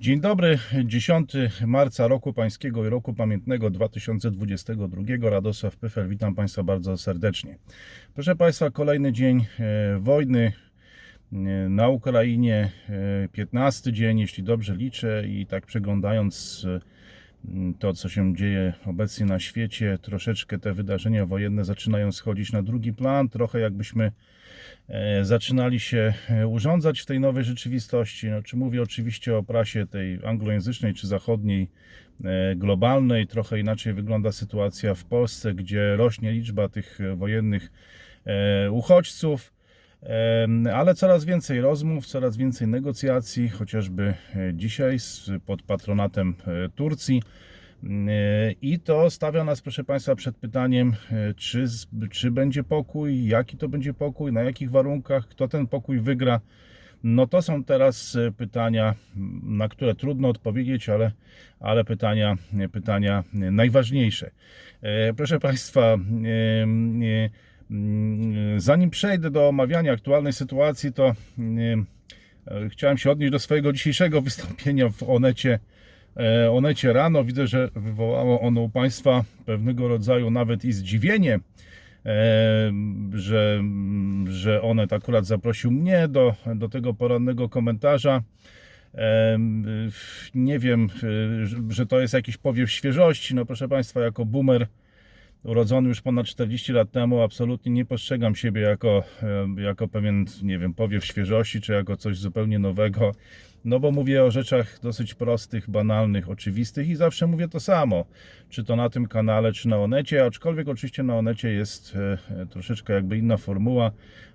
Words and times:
Dzień 0.00 0.20
dobry, 0.20 0.58
10 0.84 1.32
marca 1.66 2.08
roku 2.08 2.32
pańskiego 2.32 2.86
i 2.86 2.88
roku 2.88 3.14
pamiętnego 3.14 3.70
2022. 3.70 5.30
Radosław 5.30 5.76
Pyfel, 5.76 6.08
witam 6.08 6.34
Państwa 6.34 6.62
bardzo 6.62 6.96
serdecznie. 6.96 7.58
Proszę 8.14 8.36
Państwa, 8.36 8.70
kolejny 8.70 9.12
dzień 9.12 9.46
e, 9.58 9.98
wojny 9.98 10.52
e, 11.32 11.36
na 11.68 11.88
Ukrainie, 11.88 12.70
e, 13.24 13.28
15 13.28 13.92
dzień, 13.92 14.18
jeśli 14.18 14.42
dobrze 14.42 14.76
liczę, 14.76 15.24
i 15.28 15.46
tak 15.46 15.66
przeglądając 15.66 16.66
e, 16.68 16.80
to, 17.78 17.92
co 17.92 18.08
się 18.08 18.36
dzieje 18.36 18.72
obecnie 18.86 19.26
na 19.26 19.38
świecie, 19.38 19.98
troszeczkę 20.02 20.58
te 20.58 20.72
wydarzenia 20.72 21.26
wojenne 21.26 21.64
zaczynają 21.64 22.12
schodzić 22.12 22.52
na 22.52 22.62
drugi 22.62 22.92
plan, 22.92 23.28
trochę 23.28 23.60
jakbyśmy 23.60 24.12
e, 24.88 25.24
zaczynali 25.24 25.80
się 25.80 26.14
e, 26.28 26.46
urządzać 26.46 27.00
w 27.00 27.06
tej 27.06 27.20
nowej 27.20 27.44
rzeczywistości. 27.44 28.28
No, 28.30 28.42
czy 28.42 28.56
mówię 28.56 28.82
oczywiście 28.82 29.36
o 29.36 29.42
prasie 29.42 29.86
tej 29.86 30.18
anglojęzycznej 30.24 30.94
czy 30.94 31.06
zachodniej, 31.06 31.68
e, 32.24 32.56
globalnej. 32.56 33.26
Trochę 33.26 33.60
inaczej 33.60 33.94
wygląda 33.94 34.32
sytuacja 34.32 34.94
w 34.94 35.04
Polsce, 35.04 35.54
gdzie 35.54 35.96
rośnie 35.96 36.32
liczba 36.32 36.68
tych 36.68 36.98
wojennych 37.16 37.72
uchodźców. 38.70 39.52
Ale 40.74 40.94
coraz 40.94 41.24
więcej 41.24 41.60
rozmów, 41.60 42.06
coraz 42.06 42.36
więcej 42.36 42.68
negocjacji, 42.68 43.48
chociażby 43.48 44.14
e, 44.36 44.54
dzisiaj 44.54 44.96
pod 45.46 45.62
patronatem 45.62 46.34
e, 46.46 46.68
Turcji. 46.68 47.22
E, 47.84 48.52
I 48.62 48.78
to 48.78 49.10
stawia 49.10 49.44
nas, 49.44 49.60
proszę 49.60 49.84
Państwa, 49.84 50.14
przed 50.14 50.36
pytaniem, 50.36 50.92
czy, 51.36 51.64
czy 52.10 52.30
będzie 52.30 52.64
pokój, 52.64 53.26
jaki 53.26 53.56
to 53.56 53.68
będzie 53.68 53.94
pokój, 53.94 54.32
na 54.32 54.42
jakich 54.42 54.70
warunkach, 54.70 55.28
kto 55.28 55.48
ten 55.48 55.66
pokój 55.66 56.00
wygra. 56.00 56.40
No 57.02 57.26
to 57.26 57.42
są 57.42 57.64
teraz 57.64 58.18
pytania, 58.36 58.94
na 59.42 59.68
które 59.68 59.94
trudno 59.94 60.28
odpowiedzieć, 60.28 60.88
ale, 60.88 61.12
ale 61.60 61.84
pytania, 61.84 62.36
pytania 62.72 63.24
najważniejsze. 63.32 64.30
Proszę 65.16 65.40
Państwa, 65.40 65.96
Zanim 68.56 68.90
przejdę 68.90 69.30
do 69.30 69.48
omawiania 69.48 69.92
aktualnej 69.92 70.32
sytuacji, 70.32 70.92
to 70.92 71.14
mm, 71.38 71.86
e, 72.46 72.68
chciałem 72.68 72.98
się 72.98 73.10
odnieść 73.10 73.32
do 73.32 73.38
swojego 73.38 73.72
dzisiejszego 73.72 74.22
wystąpienia 74.30 74.88
w 74.88 75.02
Onecie. 75.02 75.58
e, 76.16 76.50
Onecie 76.50 76.92
rano. 76.92 77.24
Widzę, 77.24 77.46
że 77.46 77.68
wywołało 77.76 78.40
ono 78.40 78.60
u 78.60 78.68
Państwa 78.68 79.24
pewnego 79.46 79.88
rodzaju 79.88 80.30
nawet 80.30 80.64
i 80.64 80.72
zdziwienie, 80.72 81.34
e, 82.06 82.72
że, 83.12 83.62
że 84.28 84.62
Onet 84.62 84.92
akurat 84.92 85.26
zaprosił 85.26 85.70
mnie 85.70 86.08
do, 86.08 86.34
do 86.54 86.68
tego 86.68 86.94
porannego 86.94 87.48
komentarza. 87.48 88.22
Nie 90.34 90.58
wiem, 90.58 90.88
że 91.68 91.86
to 91.86 92.00
jest 92.00 92.14
jakiś 92.14 92.36
powiew 92.36 92.70
świeżości. 92.70 93.34
No 93.34 93.46
proszę 93.46 93.68
Państwa, 93.68 94.00
jako 94.00 94.24
boomer 94.24 94.66
urodzony 95.44 95.88
już 95.88 96.00
ponad 96.00 96.26
40 96.26 96.72
lat 96.72 96.90
temu, 96.90 97.20
absolutnie 97.20 97.72
nie 97.72 97.84
postrzegam 97.84 98.34
siebie 98.34 98.60
jako, 98.60 99.02
jako 99.56 99.88
pewien, 99.88 100.24
nie 100.42 100.58
wiem, 100.58 100.74
powiew 100.74 101.04
świeżości, 101.04 101.60
czy 101.60 101.72
jako 101.72 101.96
coś 101.96 102.18
zupełnie 102.18 102.58
nowego. 102.58 103.12
No 103.64 103.80
bo 103.80 103.90
mówię 103.90 104.24
o 104.24 104.30
rzeczach 104.30 104.80
dosyć 104.82 105.14
prostych, 105.14 105.70
banalnych, 105.70 106.30
oczywistych 106.30 106.88
i 106.88 106.96
zawsze 106.96 107.26
mówię 107.26 107.48
to 107.48 107.60
samo. 107.60 108.04
Czy 108.48 108.64
to 108.64 108.76
na 108.76 108.90
tym 108.90 109.06
kanale, 109.06 109.52
czy 109.52 109.68
na 109.68 109.78
Onecie, 109.78 110.24
aczkolwiek 110.24 110.68
oczywiście 110.68 111.02
na 111.02 111.16
Onecie 111.16 111.52
jest 111.52 111.96
e, 111.96 112.18
e, 112.42 112.46
troszeczkę 112.46 112.92
jakby 112.92 113.18
inna 113.18 113.36
formuła. 113.36 113.90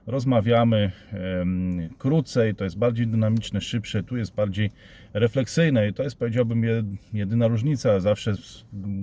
Rozmawiamy 0.07 0.91
krócej, 1.97 2.55
to 2.55 2.63
jest 2.63 2.77
bardziej 2.77 3.07
dynamiczne, 3.07 3.61
szybsze, 3.61 4.03
tu 4.03 4.17
jest 4.17 4.35
bardziej 4.35 4.71
refleksyjne 5.13 5.87
i 5.87 5.93
to 5.93 6.03
jest 6.03 6.19
powiedziałbym 6.19 6.63
je- 6.63 6.83
jedyna 7.13 7.47
różnica. 7.47 7.99
Zawsze 7.99 8.33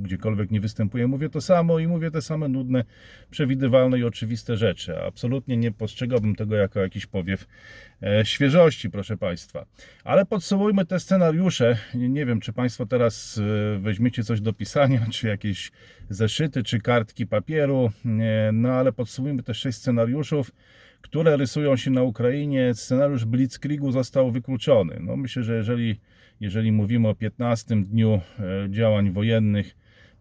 gdziekolwiek 0.02 0.50
nie 0.50 0.60
występuję, 0.60 1.06
mówię 1.06 1.28
to 1.28 1.40
samo 1.40 1.78
i 1.78 1.86
mówię 1.86 2.10
te 2.10 2.22
same 2.22 2.48
nudne, 2.48 2.84
przewidywalne 3.30 3.98
i 3.98 4.04
oczywiste 4.04 4.56
rzeczy. 4.56 5.02
Absolutnie 5.02 5.56
nie 5.56 5.72
postrzegałbym 5.72 6.34
tego 6.34 6.56
jako 6.56 6.80
jakiś 6.80 7.06
powiew 7.06 7.46
e, 8.02 8.24
świeżości, 8.24 8.90
proszę 8.90 9.16
Państwa. 9.16 9.66
Ale 10.04 10.26
podsumujmy 10.26 10.86
te 10.86 11.00
scenariusze. 11.00 11.76
Nie, 11.94 12.26
wiem, 12.26 12.40
czy 12.40 12.52
Państwo 12.52 12.86
teraz 12.86 13.40
e, 13.76 13.78
weźmiecie 13.78 14.24
coś 14.24 14.40
do 14.40 14.52
pisania, 14.52 15.06
czy 15.12 15.28
jakieś 15.28 15.72
zeszyty, 16.10 16.62
czy 16.62 16.80
kartki 16.80 17.26
papieru. 17.26 17.90
No 18.52 18.68
ale 18.72 18.92
podsumujmy 18.92 19.42
te 19.42 19.54
sześć 19.54 19.78
scenariuszów 19.78 20.50
które 21.02 21.36
rysują 21.36 21.76
się 21.76 21.90
na 21.90 22.02
Ukrainie. 22.02 22.74
Scenariusz 22.74 23.24
Blitzkriegu 23.24 23.92
został 23.92 24.30
wykluczony. 24.30 24.98
No 25.00 25.16
myślę, 25.16 25.42
że 25.42 25.56
jeżeli, 25.56 26.00
jeżeli 26.40 26.72
mówimy 26.72 27.08
o 27.08 27.14
15 27.14 27.82
dniu 27.82 28.20
e, 28.38 28.70
działań 28.70 29.10
wojennych, 29.10 29.76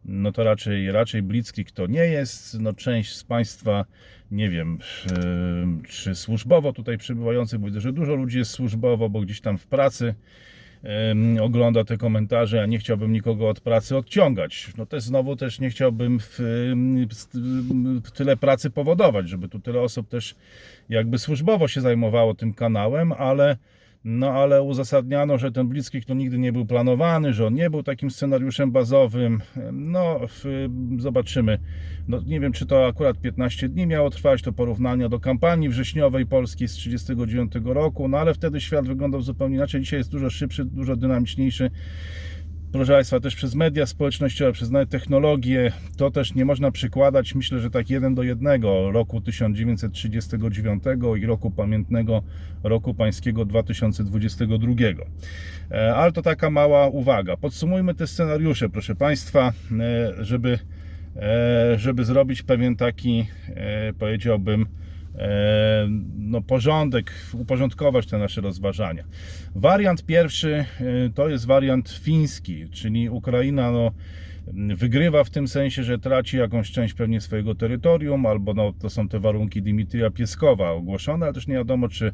no 0.06 0.31
to 0.31 0.44
raczej, 0.44 0.92
raczej 0.92 1.22
Blitzkrieg 1.22 1.72
to 1.72 1.88
nie 1.88 2.06
jest. 2.06 2.59
No 2.59 2.74
część 2.74 3.16
z 3.16 3.24
Państwa, 3.24 3.86
nie 4.31 4.50
wiem, 4.50 4.78
e, 5.08 5.88
czy 5.88 6.16
służbowo 6.16 6.74
tutaj 6.74 6.98
przybywających, 6.98 7.59
bo 7.59 7.68
widzę, 7.68 7.81
że 7.81 7.94
dużo 7.94 8.16
ludzi 8.16 8.38
jest 8.38 8.52
służbowo, 8.52 9.09
bo 9.09 9.22
gdzieś 9.22 9.42
tam 9.42 9.58
w 9.58 9.68
pracy 9.68 10.16
ogląda 11.42 11.84
te 11.84 11.97
komentarze, 11.97 12.62
a 12.62 12.66
nie 12.66 12.80
chciałbym 12.80 13.12
nikogo 13.12 13.50
od 13.50 13.59
pracy 13.59 13.97
odciągać. 13.97 14.74
No 14.78 14.86
też 14.86 15.03
znowu 15.03 15.36
też 15.36 15.59
nie 15.59 15.69
chciałbym 15.69 16.19
w, 16.19 16.40
w 18.03 18.12
tyle 18.12 18.38
pracy 18.38 18.69
powodować, 18.69 19.30
żeby 19.30 19.47
tu 19.50 19.59
tyle 19.59 19.81
osób 19.81 20.09
też 20.09 20.36
jakby 20.90 21.19
służbowo 21.19 21.68
się 21.68 21.81
zajmowało 21.81 22.34
tym 22.34 22.53
kanałem, 22.53 23.12
ale 23.12 23.58
no 24.03 24.29
ale 24.31 24.63
uzasadniano, 24.63 25.38
że 25.38 25.51
ten 25.51 25.67
Blitzkrieg 25.67 26.06
to 26.06 26.13
nigdy 26.13 26.39
nie 26.39 26.53
był 26.53 26.66
planowany, 26.66 27.34
że 27.34 27.47
on 27.47 27.53
nie 27.53 27.69
był 27.69 27.84
takim 27.84 28.12
scenariuszem 28.12 28.72
bazowym. 28.72 29.41
No, 29.72 30.19
zobaczymy. 30.97 31.59
No, 32.07 32.22
nie 32.25 32.39
wiem, 32.39 32.53
czy 32.53 32.66
to 32.66 32.88
akurat 32.88 33.17
15 33.22 33.69
dni 33.69 33.88
miało 33.88 34.09
trwać, 34.09 34.41
to 34.41 34.53
porównania 34.53 35.09
do 35.09 35.19
kampanii 35.19 35.69
wrześniowej 35.69 36.25
Polski 36.25 36.67
z 36.67 36.75
1939 36.75 37.75
roku, 37.75 38.07
no 38.07 38.17
ale 38.17 38.34
wtedy 38.34 38.62
świat 38.62 38.88
wyglądał 38.88 39.22
zupełnie 39.22 39.56
inaczej. 39.56 39.81
Dzisiaj 39.81 40.00
jest 40.00 40.12
dużo 40.12 40.29
szybszy, 40.29 40.66
dużo 40.66 40.95
dynamiczniejszy 40.95 41.72
proszę 42.72 42.94
Państwa, 42.94 43.20
też 43.20 43.36
przez 43.36 43.56
media 43.56 43.86
społecznościowe, 43.86 44.52
przez 44.52 44.72
nawet 44.72 44.90
technologię, 44.90 45.72
to 45.98 46.12
też 46.12 46.36
nie 46.36 46.46
można 46.46 46.72
przykładać, 46.72 47.36
myślę, 47.36 47.59
że 47.59 47.70
tak 47.70 47.90
jeden 47.90 48.16
do 48.16 48.24
jednego 48.24 48.92
roku 48.92 49.22
1939 49.22 50.84
i 51.20 51.26
roku 51.26 51.52
pamiętnego 51.52 52.24
roku 52.64 52.94
pańskiego 52.94 53.46
2022. 53.46 54.74
E, 55.72 55.96
Ale 55.96 56.12
to 56.12 56.22
taka 56.22 56.50
mała 56.50 56.88
uwaga. 56.88 57.38
Podsumujmy 57.38 57.96
te 57.96 58.08
scenariusze, 58.08 58.70
proszę 58.70 58.96
Państwa, 58.96 59.54
e, 59.80 60.24
żeby, 60.26 60.60
e, 61.16 61.80
żeby 61.80 62.06
zrobić 62.06 62.44
pewien 62.44 62.76
taki, 62.76 63.26
powiedziałbym, 64.00 64.66
no, 66.18 66.42
porządek, 66.42 67.12
uporządkować 67.34 68.08
te 68.08 68.18
nasze 68.18 68.42
rozważania. 68.42 69.04
Wariant 69.56 70.06
pierwszy 70.06 70.56
e, 70.56 70.66
to 71.16 71.30
jest 71.30 71.46
wariant 71.46 71.90
fiński, 71.90 72.70
czyli 72.70 73.10
Ukraina 73.10 73.72
no, 73.72 73.92
wygrywa 74.78 75.24
w 75.24 75.29
tym 75.29 75.47
sensie, 75.47 75.84
że 75.84 76.00
traci 76.00 76.38
jakąś 76.38 76.72
część 76.72 76.94
pewnie 76.94 77.22
swojego 77.22 77.56
terytorium, 77.56 78.25
albo 78.25 78.53
no, 78.53 78.74
to 78.79 78.90
są 78.90 79.07
te 79.07 79.19
warunki 79.19 79.62
Dimitrija 79.62 80.09
Pieskowa 80.09 80.72
ogłoszone, 80.72 81.25
ale 81.25 81.34
też 81.34 81.47
nie 81.47 81.56
wiadomo, 81.56 81.90
czy, 81.90 82.13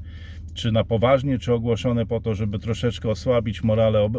czy 0.53 0.71
na 0.71 0.83
poważnie, 0.83 1.39
czy 1.39 1.53
ogłoszone 1.53 2.05
po 2.05 2.21
to, 2.21 2.35
żeby 2.35 2.59
troszeczkę 2.59 3.09
osłabić 3.09 3.63
morale 3.63 4.05
y, 4.05 4.09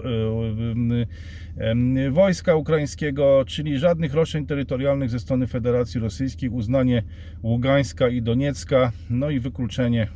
y, 1.62 2.06
y, 2.06 2.10
wojska 2.10 2.54
ukraińskiego, 2.54 3.44
czyli 3.46 3.78
żadnych 3.78 4.14
roszczeń 4.14 4.46
terytorialnych 4.46 5.10
ze 5.10 5.18
strony 5.18 5.46
Federacji 5.46 6.00
Rosyjskiej, 6.00 6.50
uznanie 6.50 7.02
Ługańska 7.42 8.08
i 8.08 8.22
Doniecka, 8.22 8.92
no 9.10 9.30
i 9.30 9.40
wykluczenie 9.40 10.08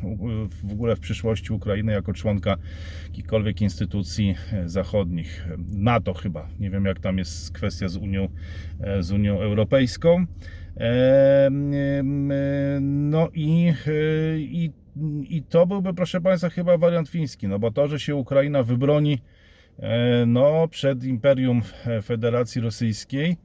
w 0.65 0.73
ogóle 0.73 0.97
w 0.97 1.01
przyszłości 1.01 1.53
Ukrainy 1.53 1.93
jako 1.93 2.13
członka 2.13 2.57
jakichkolwiek 3.05 3.61
instytucji 3.61 4.35
zachodnich, 4.67 5.49
NATO 5.73 6.15
chyba, 6.15 6.49
nie 6.61 6.71
wiem 6.71 6.85
jak 6.85 7.01
tam 7.01 7.19
jest 7.19 7.53
kwestia 7.53 7.82
z 7.89 7.97
Unią, 7.97 8.29
e, 8.81 9.03
z 9.03 9.13
Unią 9.13 9.41
Europejską. 9.41 10.27
E, 10.77 11.51
No 12.81 13.29
i, 13.35 13.73
e, 13.87 14.39
i, 14.39 14.71
i 15.29 15.43
to 15.43 15.67
byłby, 15.67 15.95
proszę 15.95 16.21
Państwa, 16.21 16.49
chyba 16.49 16.79
wariant 16.79 17.09
fiński, 17.09 17.49
no 17.49 17.59
bo 17.59 17.71
to, 17.71 17.89
że 17.89 18.01
się 18.01 18.17
Ukraina 18.17 18.63
wybroni 18.63 19.19
no, 20.27 20.69
przed 20.69 21.05
Imperium 21.05 21.63
Federacji 22.03 22.61
Rosyjskiej, 22.61 23.37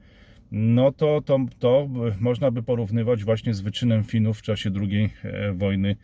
no 0.52 0.92
to, 0.92 1.20
to, 1.20 1.38
to 1.58 1.88
można 2.20 2.50
by 2.50 2.62
porównywać 2.62 3.24
właśnie 3.24 3.54
z 3.54 3.60
wyczynem 3.60 4.04
Finów 4.04 4.38
w 4.38 4.42
czasie 4.42 4.70
II 4.80 5.10
wojny 5.54 5.96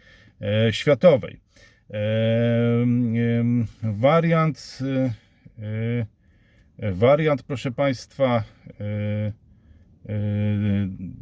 światowej. 0.71 1.41
Wariant, 3.83 4.79
wariant, 6.79 7.43
proszę 7.43 7.73
Państwa, 7.73 8.45
e, 8.81 8.85
e, 8.85 9.33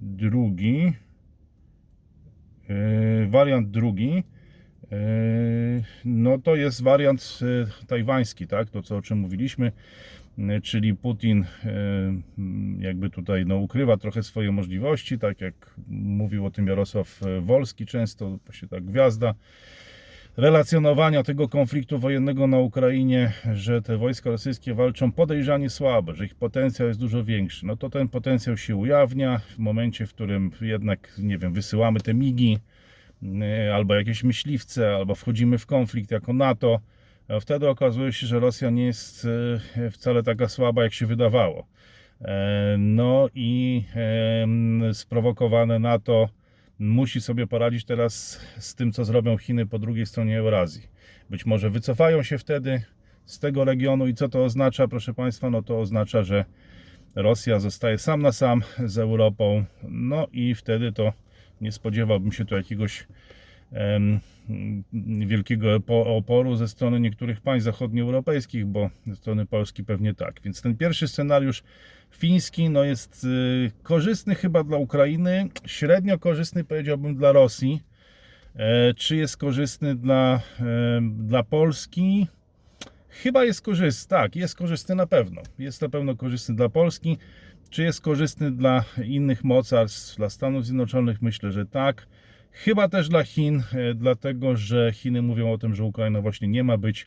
drugi, 0.03 0.93
e, 2.69 3.27
wariant 3.27 3.71
drugi, 3.71 4.25
No 6.05 6.39
to 6.39 6.57
jest 6.57 6.83
wariant 6.83 7.39
tajwański, 7.87 8.47
tak? 8.47 8.71
To 8.71 8.83
co 8.83 8.97
o 8.97 9.03
czym 9.03 9.19
mówiliśmy, 9.19 9.73
czyli 10.63 10.95
Putin 10.95 11.45
jakby 12.79 13.11
tutaj 13.11 13.47
no, 13.47 13.57
ukrywa 13.57 13.97
trochę 13.97 14.23
swoje 14.23 14.53
możliwości, 14.53 15.19
tak 15.19 15.41
jak 15.41 15.75
mówił 15.89 16.47
o 16.47 16.51
tym 16.51 16.67
Jarosław 16.67 17.21
Wolski 17.41 17.87
często, 17.87 18.39
właśnie 18.45 18.69
ta 18.69 18.81
gwiazda 18.81 19.35
relacjonowania 20.37 21.23
tego 21.23 21.49
konfliktu 21.49 21.99
wojennego 21.99 22.47
na 22.47 22.59
Ukrainie, 22.59 23.33
że 23.55 23.83
te 23.83 23.97
wojska 23.97 24.31
rosyjskie 24.31 24.75
walczą 24.75 25.13
podejrzanie 25.13 25.71
słabe, 25.71 26.15
że 26.15 26.25
ich 26.25 26.35
potencjał 26.35 26.89
jest 26.89 27.01
dużo 27.01 27.25
większy. 27.25 27.67
No 27.67 27.77
to 27.77 27.91
ten 27.91 28.09
potencjał 28.09 28.57
się 28.57 28.77
ujawnia 28.77 29.39
w 29.39 29.59
momencie, 29.59 30.07
w 30.07 30.15
którym 30.15 30.51
jednak, 30.61 31.13
nie 31.19 31.39
wiem, 31.39 31.53
wysyłamy 31.53 32.01
te 32.01 32.15
migi, 32.15 32.59
e, 33.43 33.75
albo 33.75 33.95
jakieś 33.95 34.25
myśliwce, 34.25 34.95
albo 34.97 35.15
wchodzimy 35.15 35.59
w 35.59 35.67
konflikt 35.67 36.11
jako 36.11 36.33
NATO. 36.33 36.81
Wtedy 37.41 37.69
okazuje 37.69 38.13
się, 38.13 38.27
że 38.27 38.41
Rosja 38.41 38.71
nie 38.71 38.85
jest 38.85 39.27
e, 39.77 39.91
wcale 39.91 40.23
taka 40.23 40.49
słaba, 40.49 40.83
jak 40.83 40.93
się 40.93 41.07
wydawało. 41.07 41.67
E, 42.21 42.77
No 42.79 43.29
i 43.35 43.85
sprowokowane 44.93 45.79
NATO 45.79 46.29
musi 46.79 47.21
sobie 47.21 47.47
poradzić 47.47 47.85
teraz 47.85 48.41
z 48.59 48.75
tym, 48.75 48.93
co 48.93 49.05
zrobią 49.05 49.37
Chiny 49.39 49.67
po 49.67 49.79
drugiej 49.79 50.07
stronie 50.07 50.39
Eurazji. 50.39 50.83
Być 51.31 51.47
może 51.47 51.71
wycofają 51.71 52.23
się 52.23 52.39
wtedy 52.39 52.83
z 53.25 53.39
tego 53.39 53.65
regionu 53.65 54.07
i 54.07 54.15
co 54.15 54.29
to 54.29 54.45
oznacza, 54.45 54.89
proszę 54.89 55.15
Państwa? 55.15 55.51
No 55.51 55.63
to 55.63 55.81
oznacza, 55.81 56.23
że 56.23 56.45
Rosja 57.15 57.61
zostaje 57.61 57.99
sam 57.99 58.23
na 58.23 58.33
sam 58.33 58.63
z 58.85 58.99
Europą, 58.99 59.65
no 59.83 60.27
i 60.33 60.55
wtedy 60.55 60.93
to 60.93 61.13
nie 61.61 61.73
spodziewałbym 61.73 62.33
się 62.33 62.45
tu 62.45 62.55
jakiegoś 62.55 63.07
wielkiego 65.27 65.79
opo- 65.79 66.17
oporu 66.17 66.57
ze 66.57 66.69
strony 66.69 67.01
niektórych 67.01 67.41
państw 67.41 67.65
zachodnioeuropejskich, 67.65 68.67
bo 68.67 68.91
ze 69.07 69.17
strony 69.17 69.47
Polski 69.47 69.85
pewnie 69.85 70.15
tak. 70.15 70.41
Więc 70.45 70.63
ten 70.63 70.77
pierwszy 70.77 71.09
scenariusz 71.09 71.63
fiński 72.11 72.71
no 72.71 72.85
jest 72.85 73.25
y, 73.25 73.71
korzystny 73.83 74.35
chyba 74.35 74.65
dla 74.65 74.77
Ukrainy, 74.77 75.49
średnio 75.67 76.19
korzystny 76.19 76.65
powiedziałbym 76.65 77.17
dla 77.17 77.33
Rosji. 77.33 77.83
E, 78.57 78.95
czy 78.95 79.17
jest 79.17 79.37
korzystny 79.37 79.95
dla, 79.95 80.41
e, 80.61 81.01
dla 81.19 81.43
Polski? 81.43 82.27
Chyba 83.09 83.45
jest 83.45 83.63
korzystny, 83.63 84.09
tak, 84.09 84.37
jest 84.37 84.57
korzystny 84.57 84.95
na 84.95 85.07
pewno. 85.07 85.43
Jest 85.59 85.83
na 85.83 85.89
pewno 85.89 86.17
korzystny 86.17 86.55
dla 86.55 86.69
Polski. 86.69 87.19
Czy 87.71 87.83
jest 87.83 88.01
korzystny 88.01 88.51
dla 88.51 88.85
innych 89.05 89.45
mocarstw, 89.45 90.17
dla 90.17 90.31
Stanów 90.31 90.65
Zjednoczonych? 90.65 91.23
Myślę, 91.23 91.53
że 91.53 91.67
tak. 91.67 92.07
Chyba 92.53 92.89
też 92.89 93.09
dla 93.09 93.25
Chin, 93.25 93.63
e, 93.73 93.95
dlatego 93.95 94.57
że 94.57 94.93
Chiny 94.93 95.23
mówią 95.23 95.53
o 95.53 95.59
tym, 95.59 95.75
że 95.75 95.85
Ukraina 95.85 96.21
właśnie 96.21 96.49
nie 96.49 96.65
ma 96.65 96.77
być 96.77 97.07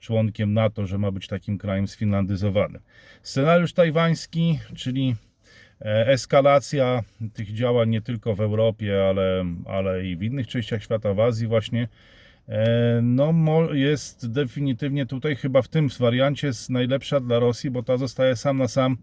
członkiem 0.00 0.52
NATO, 0.52 0.86
że 0.86 0.98
ma 0.98 1.10
być 1.10 1.26
takim 1.26 1.58
krajem 1.58 1.88
sfinlandyzowanym. 1.88 2.82
Scenariusz 3.22 3.72
tajwański, 3.72 4.58
czyli 4.76 5.16
e, 5.80 6.08
eskalacja 6.08 7.02
tych 7.34 7.52
działań 7.54 7.88
nie 7.88 8.00
tylko 8.00 8.34
w 8.34 8.40
Europie, 8.40 9.06
ale, 9.08 9.44
ale 9.66 10.06
i 10.06 10.16
w 10.16 10.22
innych 10.22 10.46
częściach 10.46 10.82
świata, 10.82 11.14
w 11.14 11.20
Azji 11.20 11.46
właśnie, 11.46 11.88
e, 12.48 13.00
no 13.02 13.34
jest 13.72 14.32
definitywnie 14.32 15.06
tutaj 15.06 15.36
chyba 15.36 15.62
w 15.62 15.68
tym 15.68 15.88
wariancie 15.98 16.50
najlepsza 16.68 17.20
dla 17.20 17.38
Rosji, 17.38 17.70
bo 17.70 17.82
ta 17.82 17.96
zostaje 17.96 18.36
sam 18.36 18.58
na 18.58 18.68
sam 18.68 18.96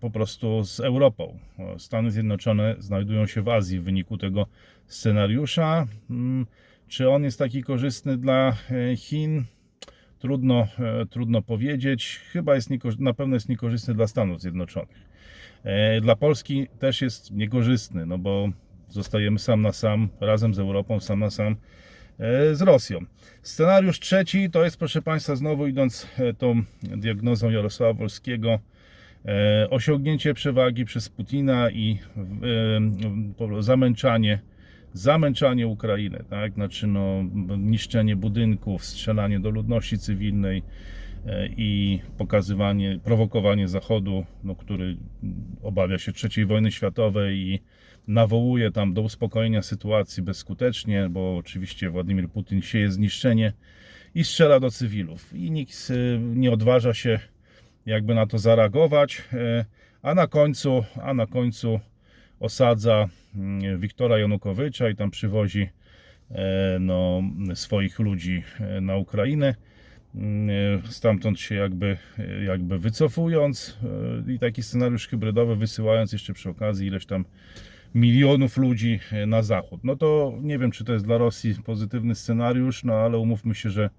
po 0.00 0.10
prostu 0.10 0.64
z 0.64 0.80
Europą. 0.80 1.38
Stany 1.78 2.10
Zjednoczone 2.10 2.76
znajdują 2.78 3.26
się 3.26 3.42
w 3.42 3.48
Azji 3.48 3.80
w 3.80 3.84
wyniku 3.84 4.18
tego 4.18 4.46
scenariusza. 4.86 5.86
Mm, 6.10 6.46
Czy 6.88 7.10
on 7.10 7.24
jest 7.24 7.38
taki 7.38 7.62
korzystny 7.62 8.16
dla 8.16 8.56
e, 8.70 8.96
Chin? 8.96 9.44
Trudno, 10.18 10.66
e, 10.78 11.06
trudno 11.06 11.42
powiedzieć. 11.42 12.20
Chyba 12.32 12.54
jest 12.54 12.70
na 12.98 13.14
pewno 13.14 13.36
jest 13.36 13.48
niekorzystny 13.48 13.94
dla 13.94 14.06
Stanów 14.06 14.40
Zjednoczonych. 14.40 15.08
E, 15.64 16.00
Dla 16.00 16.16
Polski 16.16 16.66
też 16.78 17.02
jest 17.02 17.30
niekorzystny, 17.30 18.06
no 18.06 18.18
bo 18.18 18.48
zostajemy 18.88 19.38
sam 19.38 19.62
na 19.62 19.72
sam, 19.72 20.08
razem 20.20 20.54
z 20.54 20.58
Europą, 20.58 21.00
sam 21.00 21.20
na 21.20 21.30
sam 21.30 21.56
e, 22.18 22.54
z 22.54 22.62
Rosją. 22.62 22.98
Scenariusz 23.42 24.00
trzeci 24.00 24.50
to 24.50 24.64
jest, 24.64 24.76
proszę 24.76 25.02
Państwa, 25.02 25.36
znowu 25.36 25.66
idąc 25.66 26.06
e, 26.18 26.34
tą 26.34 26.62
diagnozą 26.82 27.50
Jarosława 27.50 27.92
Wolskiego, 27.92 28.50
e, 28.52 28.75
osiągnięcie 29.70 30.34
przewagi 30.34 30.84
przez 30.84 31.08
Putina 31.08 31.70
i 31.70 31.98
e, 33.58 33.62
zamęczanie, 33.62 34.40
zamęczanie 34.92 35.66
Ukrainy, 35.66 36.24
tak? 36.30 36.54
Znaczy 36.54 36.86
no, 36.86 37.24
niszczenie 37.58 38.16
budynków, 38.16 38.84
strzelanie 38.84 39.40
do 39.40 39.50
ludności 39.50 39.98
cywilnej 39.98 40.62
e, 41.26 41.46
i 41.46 42.00
pokazywanie, 42.18 43.00
prowokowanie 43.04 43.68
Zachodu, 43.68 44.24
no, 44.44 44.54
który 44.54 44.96
obawia 45.62 45.98
się 45.98 46.12
III 46.36 46.46
wojny 46.46 46.72
światowej 46.72 47.38
i 47.38 47.60
nawołuje 48.08 48.70
tam 48.70 48.94
do 48.94 49.02
uspokojenia 49.02 49.62
sytuacji 49.62 50.22
bezskutecznie, 50.22 51.08
bo 51.10 51.36
oczywiście 51.36 51.90
Władimir 51.90 52.28
Putin 52.28 52.62
sieje 52.62 52.90
zniszczenie 52.90 53.52
i 54.14 54.24
strzela 54.24 54.60
do 54.60 54.70
cywilów. 54.70 55.34
I 55.34 55.50
nikt 55.50 55.90
e, 55.90 56.18
nie 56.18 56.52
odważa 56.52 56.94
się 56.94 57.20
jakby 57.86 58.14
na 58.14 58.26
to 58.26 58.38
zareagować, 58.38 59.22
e, 59.32 59.64
a 60.02 60.14
na 60.14 60.26
końcu, 60.26 60.84
a 61.02 61.14
na 61.14 61.26
końcu 61.26 61.80
osadza 62.40 63.08
mm, 63.36 63.80
Wiktora 63.80 64.18
Janukowycza 64.18 64.88
i 64.88 64.96
tam 64.96 65.10
przywozi 65.10 65.68
e, 66.30 66.78
no, 66.80 67.22
swoich 67.54 67.98
ludzi 67.98 68.42
e, 68.60 68.80
na 68.80 68.96
Ukrainę. 68.96 69.54
Mm, 70.14 70.82
Stamtąd 70.84 71.40
się 71.40 71.54
jakby, 71.54 71.96
jakby 72.46 72.78
wycofując 72.78 73.78
i 74.28 74.38
taki 74.38 74.62
scenariusz 74.62 75.08
hybrydowy 75.08 75.56
wysyłając 75.56 76.12
jeszcze 76.12 76.32
przy 76.32 76.50
okazji 76.50 76.86
ileś 76.86 77.06
tam 77.06 77.24
milionów 77.94 78.56
ludzi 78.56 79.00
na 79.26 79.42
zachód. 79.42 79.80
No 79.84 79.96
to 79.96 80.38
nie 80.42 80.58
wiem, 80.58 80.70
czy 80.70 80.84
to 80.84 80.92
jest 80.92 81.04
dla 81.04 81.18
Rosji 81.18 81.54
pozytywny 81.64 82.14
scenariusz, 82.14 82.84
no 82.84 82.94
ale 82.94 83.18
umówmy 83.18 83.54
się, 83.54 83.70
że 83.70 83.90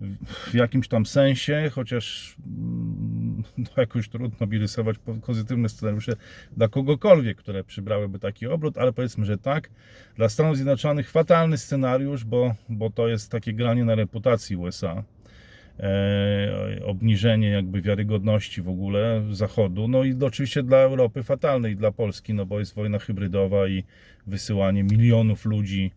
w- 0.00 0.54
jakimś 0.54 0.88
tam 0.88 1.06
sensie, 1.06 1.70
chociaż 1.72 2.36
mm, 2.46 3.42
no 3.58 3.70
jakoś 3.76 4.08
trudno 4.08 4.46
mi 4.46 4.58
rysować 4.58 4.98
po- 4.98 5.14
pozytywne 5.14 5.68
scenariusze 5.68 6.12
dla 6.56 6.68
kogokolwiek, 6.68 7.38
które 7.38 7.64
przybrałyby 7.64 8.18
taki 8.18 8.46
obrót, 8.46 8.78
ale 8.78 8.92
powiedzmy, 8.92 9.24
że 9.24 9.38
tak. 9.38 9.70
Dla 10.16 10.28
Stanów 10.28 10.56
Zjednoczonych 10.56 11.10
fatalny 11.10 11.58
scenariusz, 11.58 12.24
bo, 12.24 12.54
bo 12.68 12.90
to 12.90 13.08
jest 13.08 13.30
takie 13.30 13.52
granie 13.52 13.84
na 13.84 13.94
reputacji 13.94 14.56
USA. 14.56 15.04
E, 15.80 16.80
obniżenie 16.84 17.48
jakby 17.48 17.82
wiarygodności 17.82 18.62
w 18.62 18.68
ogóle 18.68 19.22
Zachodu, 19.30 19.88
no 19.88 20.04
i 20.04 20.14
oczywiście 20.24 20.62
dla 20.62 20.78
Europy 20.78 21.22
fatalny 21.22 21.70
i 21.70 21.76
dla 21.76 21.92
Polski, 21.92 22.34
no 22.34 22.46
bo 22.46 22.58
jest 22.58 22.74
wojna 22.74 22.98
hybrydowa 22.98 23.68
i 23.68 23.84
wysyłanie 24.26 24.82
milionów 24.82 25.44
ludzi 25.44 25.92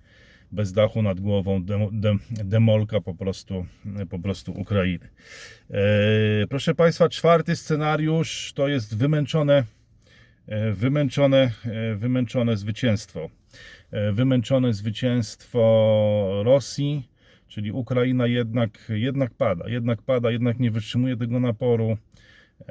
bez 0.54 0.74
dachu 0.74 1.02
nad 1.02 1.20
głową, 1.20 1.64
dem, 1.64 2.02
dem, 2.02 2.20
demolka 2.30 3.02
po 3.02 3.14
prostu, 3.14 3.66
po 4.10 4.20
prostu 4.20 4.52
Ukrainy. 4.52 5.10
E, 5.70 6.48
proszę 6.50 6.76
Państwa, 6.76 7.10
czwarty 7.10 7.56
scenariusz 7.56 8.54
to 8.54 8.68
jest 8.68 8.98
wymęczone, 8.98 9.64
e, 10.48 10.72
wymęczone, 10.74 11.52
e, 11.66 11.96
wymęczone 11.96 12.58
zwycięstwo. 12.58 13.30
E, 13.92 14.12
Wymęczone 14.12 14.74
zwycięstwo 14.74 15.62
Rosji, 16.46 17.10
czyli 17.48 17.72
Ukraina 17.72 18.28
jednak, 18.28 18.72
jednak 18.90 19.34
pada, 19.34 19.70
jednak 19.70 20.02
pada, 20.02 20.32
jednak 20.32 20.60
nie 20.60 20.72
wytrzymuje 20.72 21.18
tego 21.18 21.40
naporu. 21.40 21.98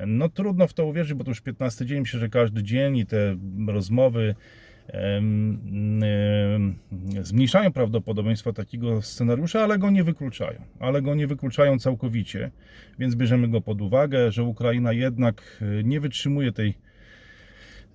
No 0.07 0.29
trudno 0.29 0.67
w 0.67 0.75
to 0.75 0.87
uwierzyć, 0.87 1.15
bo 1.15 1.25
to 1.25 1.31
już 1.31 1.41
15 1.41 1.87
dzień, 1.87 2.01
myślę, 2.01 2.21
że 2.21 2.29
każdy 2.29 2.63
dzień 2.63 2.97
i 2.97 3.07
te 3.07 3.37
rozmowy 3.69 4.35
zmniejszają 7.23 7.73
prawdopodobieństwo 7.73 8.53
takiego 8.53 9.03
scenariusza, 9.03 9.61
ale 9.61 9.79
go 9.79 9.91
nie 9.91 10.05
wykluczają. 10.05 10.63
Ale 10.81 11.03
go 11.03 11.15
nie 11.15 11.27
wykluczają 11.27 11.79
całkowicie, 11.79 12.51
więc 12.99 13.15
bierzemy 13.15 13.49
go 13.49 13.61
pod 13.61 13.81
uwagę, 13.81 14.33
że 14.33 14.45
Ukraina 14.45 14.93
jednak 14.93 15.43
e, 15.63 15.85
nie 15.85 16.01
wytrzymuje 16.01 16.53
tej, 16.53 16.75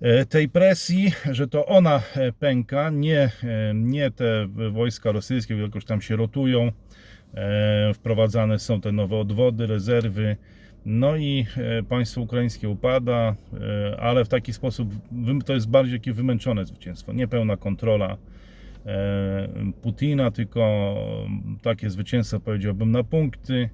e, 0.00 0.26
tej 0.26 0.48
presji, 0.48 1.12
że 1.30 1.48
to 1.48 1.66
ona 1.66 2.02
e, 2.16 2.32
pęka, 2.32 2.90
nie, 2.90 3.30
nie 3.74 4.10
te 4.10 4.48
wojska 4.72 5.12
rosyjskie, 5.12 5.56
jakoś 5.56 5.84
tam 5.84 6.00
się 6.00 6.16
rotują. 6.16 6.72
Wprowadzane 7.94 8.58
są 8.58 8.80
te 8.80 8.92
nowe 8.92 9.16
odwody, 9.16 9.66
rezerwy. 9.66 10.36
No 10.86 11.16
i 11.16 11.46
e, 11.56 11.82
państwo 11.82 12.20
ukraińskie 12.20 12.68
upada, 12.68 13.34
e, 13.92 14.00
ale 14.00 14.24
w 14.24 14.28
taki 14.28 14.52
sposób 14.52 14.88
to 15.46 15.54
jest 15.54 15.68
bardziej 15.68 15.98
takie 15.98 16.12
wymęczone 16.12 16.66
zwycięstwo, 16.66 17.12
niepełna 17.12 17.56
kontrola 17.56 18.16
e, 18.86 19.48
Putina, 19.82 20.30
tylko 20.30 20.94
takie 21.62 21.90
zwycięstwo 21.90 22.40
powiedziałbym 22.40 22.90
na 22.90 23.04
punkty. 23.04 23.70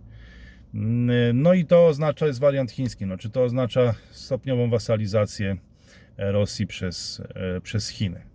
Mm, 0.75 1.43
No 1.43 1.55
i 1.55 1.65
to 1.65 1.87
oznacza, 1.87 2.27
jest 2.27 2.41
wariant 2.41 2.71
chiński, 2.71 3.07
no, 3.07 3.17
czy 3.17 3.31
to 3.31 3.43
oznacza 3.43 3.95
stopniową 4.11 4.71
wasalizację 4.71 5.57
Rosji 6.17 6.67
przez, 6.67 7.23
przez 7.63 7.89
Chiny. 7.89 8.34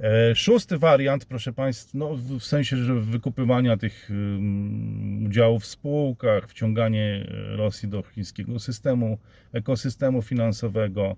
E, 0.00 0.34
Szósty 0.34 0.78
wariant, 0.78 1.24
proszę 1.24 1.52
Państwa, 1.52 1.98
no 1.98 2.16
w 2.16 2.44
sensie, 2.44 2.76
że 2.76 2.94
wykupywania 2.94 3.76
tych 3.76 4.10
udziałów 5.26 5.62
w 5.62 5.66
spółkach, 5.66 6.48
wciąganie 6.48 7.26
Rosji 7.56 7.88
do 7.88 8.02
chińskiego 8.02 8.58
systemu, 8.58 9.18
ekosystemu 9.52 10.22
finansowego, 10.22 11.16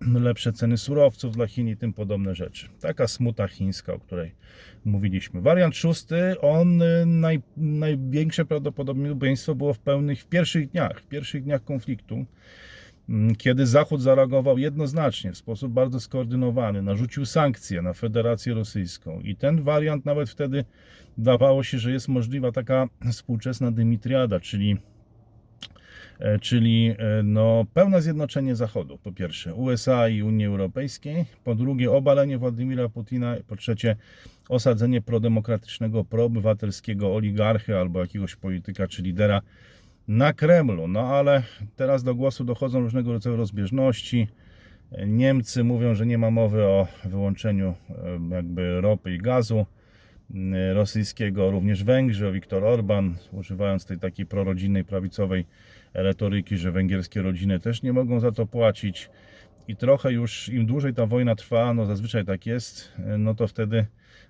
lepsze 0.00 0.52
ceny 0.52 0.76
surowców 0.78 1.36
dla 1.36 1.46
Chin 1.46 1.68
i 1.68 1.76
tym 1.76 1.92
podobne 1.92 2.34
rzeczy. 2.34 2.68
Taka 2.80 3.08
smuta 3.08 3.48
chińska, 3.48 3.92
o 3.92 3.98
której 3.98 4.34
mówiliśmy. 4.84 5.40
Wariant 5.40 5.76
szósty, 5.76 6.40
on 6.40 6.82
y, 6.82 7.06
naj, 7.06 7.42
największe 7.56 8.44
prawdopodobieństwo 8.44 9.54
było 9.54 9.74
w 9.74 9.78
pełnych, 9.78 10.20
w 10.20 10.26
pierwszych 10.26 10.70
dniach, 10.70 11.00
w 11.00 11.06
pierwszych 11.06 11.44
dniach 11.44 11.64
konfliktu, 11.64 12.24
kiedy 13.38 13.66
Zachód 13.66 14.00
zareagował 14.00 14.58
jednoznacznie, 14.58 15.32
w 15.32 15.36
sposób 15.36 15.72
bardzo 15.72 16.00
skoordynowany, 16.00 16.82
narzucił 16.82 17.26
sankcje 17.26 17.82
na 17.82 17.92
Federację 17.92 18.54
Rosyjską 18.54 19.20
i 19.20 19.36
ten 19.36 19.62
wariant 19.62 20.04
nawet 20.04 20.30
wtedy 20.30 20.64
dawało 21.18 21.62
się, 21.62 21.78
że 21.78 21.92
jest 21.92 22.08
możliwa 22.08 22.52
taka 22.52 22.88
współczesna 23.10 23.70
dymitriada, 23.70 24.40
czyli 24.40 24.76
e, 26.18 26.38
czyli 26.38 26.94
e, 26.98 27.22
no, 27.22 27.66
pełne 27.74 28.02
zjednoczenie 28.02 28.56
Zachodu, 28.56 28.98
po 28.98 29.12
pierwsze 29.12 29.54
USA 29.54 30.08
i 30.08 30.22
Unii 30.22 30.46
Europejskiej, 30.46 31.24
po 31.44 31.54
drugie 31.54 31.92
obalenie 31.92 32.38
Władimira 32.38 32.88
Putina, 32.88 33.36
po 33.46 33.56
trzecie 33.56 33.96
osadzenie 34.48 35.02
prodemokratycznego, 35.02 36.04
proobywatelskiego 36.04 37.14
oligarchy 37.14 37.76
albo 37.76 38.00
jakiegoś 38.00 38.36
polityka 38.36 38.86
czy 38.88 39.02
lidera 39.02 39.42
na 40.08 40.32
Kremlu. 40.32 40.88
No 40.88 41.00
ale 41.00 41.42
teraz 41.76 42.02
do 42.02 42.14
głosu 42.14 42.44
dochodzą 42.44 42.80
różnego 42.80 43.12
rodzaju 43.12 43.36
rozbieżności. 43.36 44.28
Niemcy 45.06 45.64
mówią, 45.64 45.94
że 45.94 46.06
nie 46.06 46.18
ma 46.18 46.30
mowy 46.30 46.64
o 46.64 46.86
wyłączeniu 47.04 47.74
jakby 48.30 48.80
ropy 48.80 49.14
i 49.14 49.18
gazu 49.18 49.66
e, 50.34 50.74
rosyjskiego, 50.74 51.50
również 51.50 51.84
Węgrzy, 51.84 52.32
Viktor 52.32 52.64
Orban, 52.64 53.16
używając 53.32 53.86
tej 53.86 53.98
takiej 53.98 54.26
prorodzinnej, 54.26 54.84
prawicowej 54.84 55.46
retoryki, 55.94 56.56
że 56.56 56.72
węgierskie 56.72 57.22
rodziny 57.22 57.60
też 57.60 57.82
nie 57.82 57.92
mogą 57.92 58.20
za 58.20 58.32
to 58.32 58.46
płacić. 58.46 59.10
I 59.68 59.76
trochę 59.76 60.12
już 60.12 60.48
im 60.48 60.66
dłużej 60.66 60.94
ta 60.94 61.06
wojna 61.06 61.34
trwa, 61.34 61.74
no 61.74 61.86
zazwyczaj 61.86 62.24
tak 62.24 62.46
jest, 62.46 62.92
e, 62.98 63.18
no 63.18 63.34
to 63.34 63.46
wtedy 63.46 63.86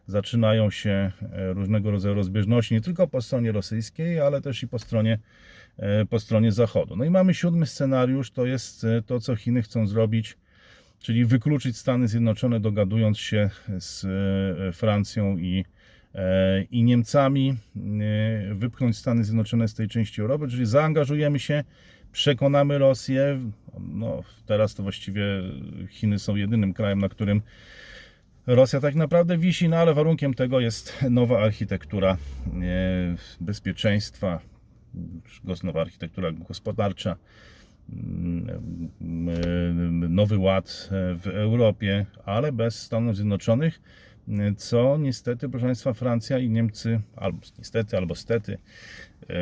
zaczynają 0.07 0.71
się 0.71 1.13
e, 1.33 1.53
różnego 1.53 1.91
rodzaju 1.91 2.15
rozbieżności, 2.15 2.75
nie 2.75 2.81
tylko 2.81 3.07
po 3.07 3.23
stronie 3.23 3.53
rosyjskiej, 3.53 4.21
ale 4.21 4.41
też 4.41 4.63
i 4.63 4.69
po 4.69 4.79
stronie, 4.79 5.19
po 6.11 6.21
stronie 6.21 6.53
Zachodu. 6.53 6.97
No 6.97 7.05
i 7.05 7.11
mamy 7.11 7.35
siódmy 7.35 7.67
scenariusz, 7.67 8.31
to 8.31 8.47
jest 8.47 8.85
e, 8.85 9.03
to, 9.03 9.21
co 9.21 9.37
Chiny 9.37 9.63
chcą 9.63 9.87
zrobić, 9.87 10.37
czyli 10.99 11.25
wykluczyć 11.25 11.77
Stany 11.77 12.09
Zjednoczone, 12.09 12.61
dogadując 12.61 13.19
się 13.19 13.51
z 13.79 14.05
e, 14.05 14.73
Francją 14.73 15.39
i, 15.39 15.65
e, 16.15 16.63
i 16.63 16.83
Niemcami, 16.83 17.57
e, 17.77 18.55
wypchnąć 18.55 18.97
Stany 18.97 19.25
Zjednoczone 19.25 19.69
z 19.69 19.75
tej 19.75 19.89
części 19.89 20.21
Europy, 20.21 20.49
czyli 20.49 20.67
zaangażujemy 20.67 21.39
się, 21.39 21.65
przekonamy 22.13 22.79
Rosję. 22.79 23.41
No, 23.81 24.23
teraz 24.47 24.75
to 24.75 24.83
właściwie 24.83 25.25
Chiny 25.91 26.19
są 26.19 26.37
jedynym 26.37 26.75
krajem, 26.75 26.99
na 26.99 27.09
którym 27.09 27.43
Rosja 28.47 28.81
tak 28.81 28.95
naprawdę 28.95 29.39
wisi, 29.39 29.69
no 29.69 29.77
ale 29.77 29.95
warunkiem 29.95 30.35
tego 30.35 30.61
jest 30.61 31.05
nowa 31.11 31.43
architektura 31.43 32.13
e, 32.13 32.17
bezpieczeństwa, 33.41 34.41
nowa 35.65 35.81
architektura 35.81 36.33
gospodarcza, 36.33 37.17
mm, 37.93 38.49
e, 40.05 40.09
nowy 40.09 40.39
ład 40.39 40.89
w 40.91 41.27
Europie, 41.27 42.07
ale 42.25 42.53
bez 42.53 42.83
Stanów 42.83 43.17
Zjednoczonych, 43.17 43.81
e, 44.29 44.55
co 44.55 44.99
niestety, 44.99 45.49
proszę 45.49 45.67
Państwa, 45.67 45.93
Francja 45.93 46.39
i 46.39 46.51
Niemcy, 46.51 47.01
albo 47.17 47.39
niestety, 47.59 47.97
albo 47.97 48.15
stety, 48.15 48.59
e, 49.23 49.37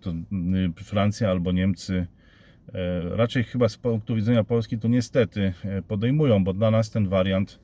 to 0.00 0.10
e, 0.10 0.84
Francja 0.84 1.30
albo 1.30 1.52
Niemcy 1.52 2.06
E, 2.74 3.16
raczej 3.16 3.44
chyba 3.44 3.68
z 3.68 3.76
punktu 3.76 4.14
widzenia 4.14 4.44
Polski 4.44 4.78
to 4.78 4.88
niestety 4.88 5.52
e, 5.64 5.82
podejmują, 5.82 6.44
bo 6.44 6.52
dla 6.52 6.70
nas 6.70 6.90
ten 6.90 7.08
wariant 7.08 7.58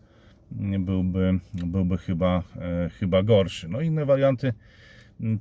mm, 0.59 0.85
byłby, 0.85 1.39
byłby 1.55 1.99
chyba, 1.99 2.43
e, 2.57 2.89
chyba 2.89 3.23
gorszy. 3.23 3.69
No 3.69 3.81
inne 3.81 4.05
warianty 4.05 4.47
mm, 4.47 4.59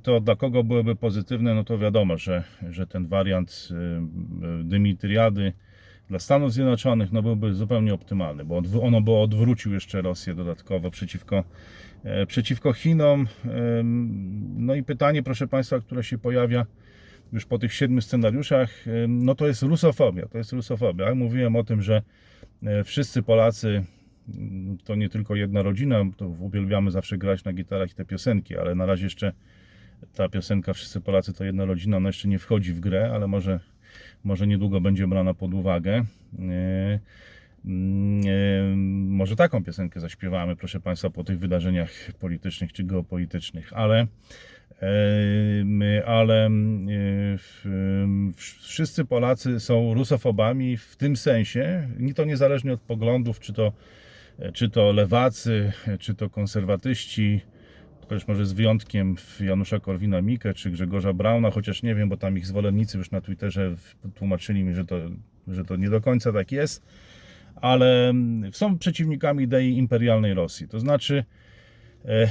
to 0.02 0.20
dla 0.20 0.36
kogo 0.36 0.64
byłyby 0.64 0.96
pozytywne, 0.96 1.54
no 1.54 1.64
to 1.64 1.78
wiadomo, 1.78 2.18
że, 2.18 2.44
że 2.70 2.86
ten 2.86 3.06
wariant 3.06 3.68
e, 3.70 4.64
Dymitriady 4.64 5.52
dla 6.08 6.18
Stanów 6.18 6.52
Zjednoczonych 6.52 7.12
no 7.12 7.22
byłby 7.22 7.54
zupełnie 7.54 7.94
optymalny, 7.94 8.44
bo 8.44 8.62
ono 8.82 9.00
by 9.00 9.12
odwrócił 9.12 9.72
jeszcze 9.72 10.02
Rosję 10.02 10.34
dodatkowo 10.34 10.90
przeciwko, 10.90 11.44
e, 12.04 12.26
przeciwko 12.26 12.72
Chinom. 12.72 13.26
No 14.56 14.74
i 14.74 14.82
pytanie, 14.82 15.22
proszę 15.22 15.48
Państwa, 15.48 15.80
które 15.80 16.04
się 16.04 16.18
pojawia, 16.18 16.66
już 17.32 17.46
po 17.46 17.58
tych 17.58 17.74
siedmiu 17.74 18.00
scenariuszach, 18.00 18.84
no 19.08 19.34
to 19.34 19.46
jest 19.46 19.62
rusofobia. 19.62 20.26
To 20.26 20.38
jest 20.38 20.52
rusofobia. 20.52 21.14
Mówiłem 21.14 21.56
o 21.56 21.64
tym, 21.64 21.82
że 21.82 22.02
e, 22.62 22.84
wszyscy 22.84 23.22
Polacy 23.22 23.84
mm, 24.28 24.78
to 24.84 24.94
nie 24.94 25.08
tylko 25.08 25.34
jedna 25.34 25.62
rodzina, 25.62 26.04
to 26.16 26.28
uwielbiamy 26.28 26.90
zawsze 26.90 27.18
grać 27.18 27.44
na 27.44 27.52
gitarach 27.52 27.90
i 27.90 27.94
te 27.94 28.04
piosenki, 28.04 28.56
ale 28.56 28.74
na 28.74 28.86
razie 28.86 29.04
jeszcze 29.04 29.32
ta 30.14 30.28
piosenka 30.28 30.72
Wszyscy 30.72 31.00
Polacy 31.00 31.32
to 31.32 31.44
jedna 31.44 31.64
rodzina, 31.64 31.96
ona 31.96 32.08
jeszcze 32.08 32.28
nie 32.28 32.38
wchodzi 32.38 32.72
w 32.72 32.80
grę, 32.80 33.10
ale 33.14 33.26
może, 33.26 33.60
może 34.24 34.46
niedługo 34.46 34.80
będzie 34.80 35.06
brana 35.06 35.34
pod 35.34 35.54
uwagę. 35.54 36.04
E, 36.38 36.44
e, 36.44 37.00
Może 39.06 39.36
taką 39.36 39.64
piosenkę 39.64 40.00
zaśpiewamy, 40.00 40.56
proszę 40.56 40.80
Państwa, 40.80 41.10
po 41.10 41.24
tych 41.24 41.38
wydarzeniach 41.38 41.90
politycznych 42.20 42.72
czy 42.72 42.84
geopolitycznych, 42.84 43.72
ale 43.72 44.06
Em, 44.80 45.82
ale 46.06 46.50
wszyscy 48.36 49.04
Polacy 49.04 49.60
są 49.60 49.94
rusofobami 49.94 50.76
w 50.76 50.96
tym 50.96 51.16
sensie, 51.16 51.88
i 51.98 52.14
to 52.14 52.24
niezależnie 52.24 52.72
od 52.72 52.80
poglądów, 52.80 53.40
czy 53.40 53.52
to, 53.52 53.72
czy 54.52 54.70
to 54.70 54.92
lewacy, 54.92 55.72
czy 56.00 56.14
to 56.14 56.30
konserwatyści, 56.30 57.40
chociaż 58.08 58.28
może 58.28 58.46
z 58.46 58.52
wyjątkiem 58.52 59.16
Janusza 59.40 59.76
Korwina-Mikke 59.76 60.54
czy 60.54 60.70
Grzegorza 60.70 61.12
Brauna, 61.12 61.50
chociaż 61.50 61.82
nie 61.82 61.94
wiem, 61.94 62.08
bo 62.08 62.16
tam 62.16 62.38
ich 62.38 62.46
zwolennicy 62.46 62.98
już 62.98 63.10
na 63.10 63.20
Twitterze 63.20 63.76
tłumaczyli 64.14 64.64
mi, 64.64 64.74
że 64.74 64.84
to, 64.84 64.96
że 65.48 65.64
to 65.64 65.76
nie 65.76 65.90
do 65.90 66.00
końca 66.00 66.32
tak 66.32 66.52
jest, 66.52 66.86
ale 67.56 68.08
em, 68.08 68.50
są 68.52 68.78
przeciwnikami 68.78 69.44
idei 69.44 69.76
imperialnej 69.76 70.34
Rosji. 70.34 70.68
To 70.68 70.80
znaczy, 70.80 71.24
E, 72.04 72.28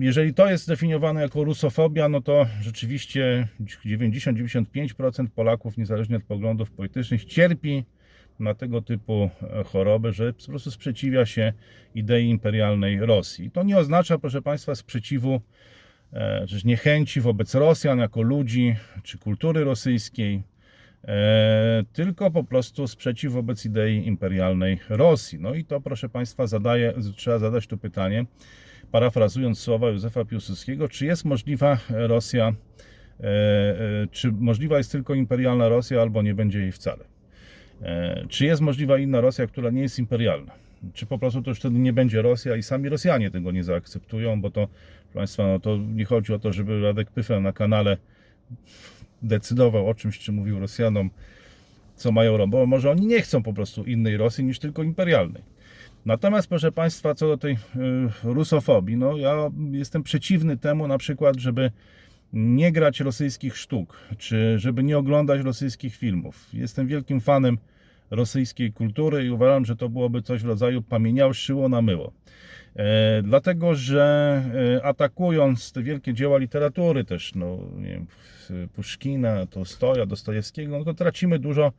Jeżeli 0.00 0.34
to 0.34 0.50
jest 0.50 0.68
definiowane 0.68 1.22
jako 1.22 1.44
rusofobia, 1.44 2.08
no 2.08 2.20
to 2.20 2.46
rzeczywiście 2.60 3.48
90-95% 3.86 5.26
Polaków, 5.34 5.76
niezależnie 5.76 6.16
od 6.16 6.24
poglądów 6.24 6.70
politycznych, 6.70 7.24
cierpi 7.24 7.84
na 8.40 8.54
tego 8.54 8.82
typu 8.82 9.30
e, 9.42 9.64
choroby, 9.64 10.12
że 10.12 10.32
po 10.32 10.46
prostu 10.46 10.70
sprzeciwia 10.70 11.26
się 11.26 11.52
idei 11.94 12.28
imperialnej 12.28 13.00
Rosji. 13.00 13.50
To 13.50 13.62
nie 13.62 13.78
oznacza, 13.78 14.18
proszę 14.18 14.42
Państwa, 14.42 14.74
sprzeciwu 14.74 15.40
e, 16.12 16.46
czy 16.46 16.66
niechęci 16.66 17.20
wobec 17.20 17.54
Rosjan 17.54 17.98
jako 17.98 18.22
ludzi, 18.22 18.76
czy 19.02 19.18
kultury 19.18 19.64
rosyjskiej, 19.64 20.42
e, 21.04 21.84
tylko 21.92 22.30
po 22.30 22.44
prostu 22.44 22.86
sprzeciw 22.88 23.32
wobec 23.32 23.64
idei 23.64 24.06
imperialnej 24.06 24.78
Rosji. 24.88 25.38
No 25.40 25.54
i 25.54 25.64
to, 25.64 25.80
proszę 25.80 26.08
Państwa, 26.08 26.46
zadaje, 26.46 26.94
trzeba 27.16 27.38
zadać 27.38 27.66
tu 27.66 27.78
pytanie, 27.78 28.24
parafrazując 28.90 29.58
słowa 29.58 29.88
Józefa 29.90 30.24
Piłsudskiego, 30.24 30.88
czy 30.88 31.06
jest 31.06 31.24
możliwa 31.24 31.78
Rosja, 31.88 32.52
czy 34.10 34.32
możliwa 34.32 34.78
jest 34.78 34.92
tylko 34.92 35.14
imperialna 35.14 35.68
Rosja, 35.68 36.02
albo 36.02 36.22
nie 36.22 36.34
będzie 36.34 36.60
jej 36.60 36.72
wcale? 36.72 37.04
E, 37.82 38.24
Czy 38.28 38.46
jest 38.46 38.62
możliwa 38.62 38.98
inna 38.98 39.20
Rosja, 39.20 39.46
która 39.46 39.70
nie 39.70 39.82
jest 39.82 39.98
imperialna? 39.98 40.52
Czy 40.94 41.06
po 41.06 41.18
prostu 41.18 41.42
to 41.42 41.50
już 41.50 41.58
wtedy 41.58 41.78
nie 41.78 41.92
będzie 41.92 42.22
Rosja 42.22 42.56
i 42.56 42.62
sami 42.62 42.88
Rosjanie 42.88 43.30
tego 43.30 43.52
nie 43.52 43.64
zaakceptują, 43.64 44.40
bo 44.40 44.50
to, 44.50 44.68
proszę 45.02 45.14
Państwa, 45.14 45.46
no 45.46 45.60
to 45.60 45.76
nie 45.76 46.04
chodzi 46.04 46.32
o 46.32 46.38
to, 46.38 46.52
żeby 46.52 46.82
Radek 46.82 47.10
Pyfel 47.10 47.42
na 47.42 47.52
kanale 47.52 47.96
decydował 49.22 49.88
o 49.88 49.94
czymś, 49.94 50.18
czy 50.18 50.32
mówił 50.32 50.60
Rosjanom, 50.60 51.10
co 51.96 52.12
mają 52.12 52.36
robić, 52.36 52.52
bo 52.52 52.66
może 52.66 52.90
oni 52.90 53.06
nie 53.06 53.22
chcą 53.22 53.42
po 53.42 53.52
prostu 53.52 53.84
innej 53.84 54.16
Rosji 54.16 54.44
niż 54.44 54.58
tylko 54.58 54.82
imperialnej. 54.82 55.42
Natomiast, 56.06 56.48
proszę 56.48 56.72
Państwa, 56.72 57.14
co 57.14 57.28
do 57.28 57.36
tej 57.36 57.52
y, 57.52 57.58
rusofobii, 58.22 58.96
no 58.96 59.16
ja 59.16 59.50
jestem 59.70 60.02
przeciwny 60.02 60.56
temu 60.56 60.88
na 60.88 60.98
przykład, 60.98 61.36
żeby 61.36 61.70
nie 62.32 62.72
grać 62.72 63.00
rosyjskich 63.00 63.56
sztuk, 63.56 63.96
czy 64.18 64.58
żeby 64.58 64.82
nie 64.82 64.98
oglądać 64.98 65.40
rosyjskich 65.40 65.96
filmów. 65.96 66.48
Jestem 66.52 66.86
wielkim 66.86 67.20
fanem 67.20 67.58
rosyjskiej 68.10 68.72
kultury 68.72 69.24
i 69.24 69.30
uważam, 69.30 69.64
że 69.64 69.76
to 69.76 69.88
byłoby 69.88 70.22
coś 70.22 70.42
w 70.42 70.46
rodzaju 70.46 70.82
pamieniał 70.82 71.34
szyło 71.34 71.68
na 71.68 71.82
myło. 71.82 72.12
E, 72.76 73.22
dlatego, 73.22 73.74
że 73.74 74.42
e, 74.76 74.84
atakując 74.84 75.72
te 75.72 75.82
wielkie 75.82 76.14
dzieła 76.14 76.38
literatury 76.38 77.04
też, 77.04 77.34
no 77.34 77.58
nie 77.76 77.88
wiem, 77.88 78.06
Puszkina, 78.74 79.46
Tolstoja, 79.46 80.06
Dostojewskiego, 80.06 80.78
no 80.78 80.84
to 80.84 80.94
tracimy 80.94 81.38
dużo 81.38 81.72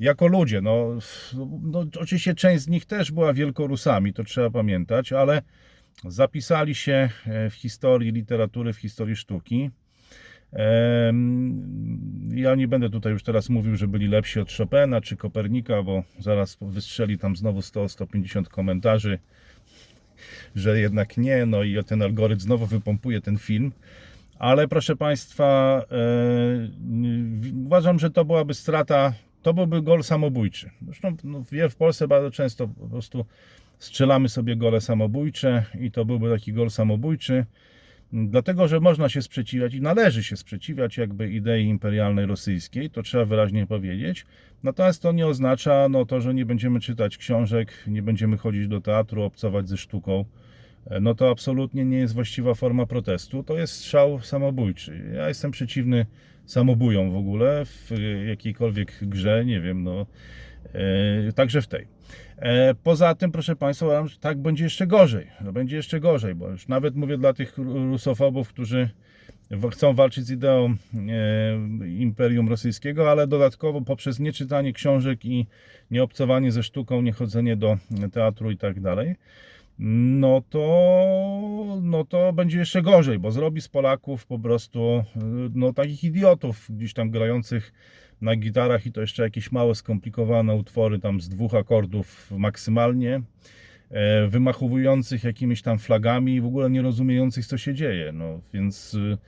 jako 0.00 0.26
ludzie. 0.26 0.60
No, 0.60 0.98
no, 1.62 1.84
oczywiście 2.00 2.34
część 2.34 2.64
z 2.64 2.68
nich 2.68 2.84
też 2.84 3.12
była 3.12 3.32
wielkorusami, 3.32 4.12
to 4.12 4.24
trzeba 4.24 4.50
pamiętać, 4.50 5.12
ale 5.12 5.42
zapisali 6.04 6.74
się 6.74 7.08
e, 7.26 7.50
w 7.50 7.54
historii 7.54 8.12
literatury, 8.12 8.72
w 8.72 8.76
historii 8.76 9.16
sztuki. 9.16 9.70
Ja 12.34 12.54
nie 12.54 12.68
będę 12.68 12.90
tutaj 12.90 13.12
już 13.12 13.22
teraz 13.22 13.48
mówił, 13.48 13.76
że 13.76 13.88
byli 13.88 14.08
lepsi 14.08 14.40
od 14.40 14.52
Chopina 14.52 15.00
czy 15.00 15.16
Kopernika, 15.16 15.82
bo 15.82 16.02
zaraz 16.18 16.56
wystrzeli 16.60 17.18
tam 17.18 17.36
znowu 17.36 17.60
100-150 17.60 18.44
komentarzy, 18.44 19.18
że 20.54 20.80
jednak 20.80 21.16
nie, 21.16 21.46
no 21.46 21.62
i 21.62 21.84
ten 21.84 22.02
algorytm 22.02 22.40
znowu 22.40 22.66
wypompuje 22.66 23.20
ten 23.20 23.38
film. 23.38 23.72
Ale 24.38 24.68
proszę 24.68 24.96
Państwa, 24.96 25.82
e, 25.90 27.56
uważam, 27.66 27.98
że 27.98 28.10
to 28.10 28.24
byłaby 28.24 28.54
strata, 28.54 29.12
to 29.42 29.54
byłby 29.54 29.82
gol 29.82 30.02
samobójczy. 30.02 30.70
Zresztą 30.82 31.16
no, 31.24 31.44
w 31.70 31.76
Polsce 31.76 32.08
bardzo 32.08 32.30
często 32.30 32.68
po 32.68 32.88
prostu 32.88 33.24
strzelamy 33.80 34.28
sobie 34.28 34.56
gole 34.56 34.80
samobójcze 34.80 35.64
i 35.80 35.90
to 35.90 36.04
byłby 36.04 36.30
taki 36.30 36.52
gol 36.52 36.70
samobójczy. 36.70 37.46
Dlatego, 38.12 38.68
że 38.68 38.80
można 38.80 39.08
się 39.08 39.22
sprzeciwiać 39.22 39.74
i 39.74 39.80
należy 39.80 40.24
się 40.24 40.36
sprzeciwiać 40.36 40.96
jakby 40.96 41.30
idei 41.32 41.64
imperialnej 41.64 42.26
rosyjskiej, 42.26 42.90
to 42.90 43.02
trzeba 43.02 43.24
wyraźnie 43.24 43.66
powiedzieć. 43.66 44.26
Natomiast 44.62 45.02
to 45.02 45.12
nie 45.12 45.26
oznacza 45.26 45.88
no, 45.88 46.06
to, 46.06 46.20
że 46.20 46.34
nie 46.34 46.46
będziemy 46.46 46.80
czytać 46.80 47.16
książek, 47.16 47.72
nie 47.86 48.02
będziemy 48.02 48.36
chodzić 48.36 48.68
do 48.68 48.80
teatru, 48.80 49.22
obcować 49.22 49.68
ze 49.68 49.76
sztuką. 49.76 50.24
No 51.00 51.14
to 51.14 51.30
absolutnie 51.30 51.84
nie 51.84 51.98
jest 51.98 52.14
właściwa 52.14 52.54
forma 52.54 52.86
protestu. 52.86 53.42
To 53.42 53.58
jest 53.58 53.74
strzał 53.74 54.20
samobójczy. 54.20 55.10
Ja 55.14 55.28
jestem 55.28 55.50
przeciwny 55.50 56.06
samobójom 56.46 57.12
w 57.12 57.16
ogóle 57.16 57.64
w 57.64 57.90
jakiejkolwiek 58.26 58.98
grze, 59.02 59.44
nie 59.44 59.60
wiem, 59.60 59.82
no 59.82 60.06
e, 60.74 61.32
także 61.32 61.62
w 61.62 61.66
tej. 61.66 61.99
E, 62.40 62.74
Poza 62.74 63.14
tym, 63.14 63.32
proszę 63.32 63.56
Państwa, 63.56 64.04
tak 64.20 64.38
będzie 64.38 64.64
jeszcze 64.64 64.86
gorzej. 64.86 65.26
No, 65.40 65.52
będzie 65.52 65.76
jeszcze 65.76 66.00
gorzej, 66.00 66.34
bo 66.34 66.48
już 66.48 66.68
nawet 66.68 66.96
mówię 66.96 67.18
dla 67.18 67.32
tych 67.32 67.58
ru- 67.58 67.90
rusofobów, 67.90 68.48
którzy 68.48 68.88
chcą 69.72 69.94
walczyć 69.94 70.24
z 70.26 70.30
ideą 70.30 70.74
e, 70.94 71.88
Imperium 71.88 72.48
Rosyjskiego, 72.48 73.10
ale 73.10 73.26
dodatkowo 73.26 73.80
poprzez 73.80 74.18
nieczytanie 74.20 74.72
książek 74.72 75.24
i 75.24 75.46
nieobcowanie 75.90 76.52
ze 76.52 76.62
sztuką, 76.62 77.02
niechodzenie 77.02 77.56
do 77.56 77.78
teatru 78.12 78.50
i 78.50 78.56
tak 78.56 78.80
dalej, 78.80 79.14
no 79.82 80.42
to, 80.50 81.78
no 81.82 82.04
to 82.04 82.32
będzie 82.32 82.58
jeszcze 82.58 82.82
gorzej, 82.82 83.18
bo 83.18 83.30
zrobi 83.30 83.60
z 83.60 83.68
Polaków 83.68 84.26
po 84.26 84.38
prostu 84.38 85.04
y, 85.16 85.20
no, 85.54 85.72
takich 85.72 86.04
idiotów 86.04 86.66
gdzieś 86.70 86.94
tam 86.94 87.10
grających 87.10 87.72
na 88.20 88.36
gitarach 88.36 88.86
i 88.86 88.92
to 88.92 89.00
jeszcze 89.00 89.22
jakieś 89.22 89.52
małe 89.52 89.74
skomplikowane 89.74 90.54
utwory 90.54 90.98
tam 90.98 91.20
z 91.20 91.28
dwóch 91.28 91.54
akordów 91.54 92.30
maksymalnie, 92.36 93.22
e, 93.90 94.26
wymachowujących 94.26 95.24
jakimiś 95.24 95.62
tam 95.62 95.78
flagami 95.78 96.34
i 96.34 96.40
w 96.40 96.46
ogóle 96.46 96.70
nie 96.70 96.82
rozumiejących 96.82 97.46
co 97.46 97.58
się 97.58 97.74
dzieje, 97.74 98.12
no 98.12 98.40
więc 98.52 98.94
y, 98.94 99.18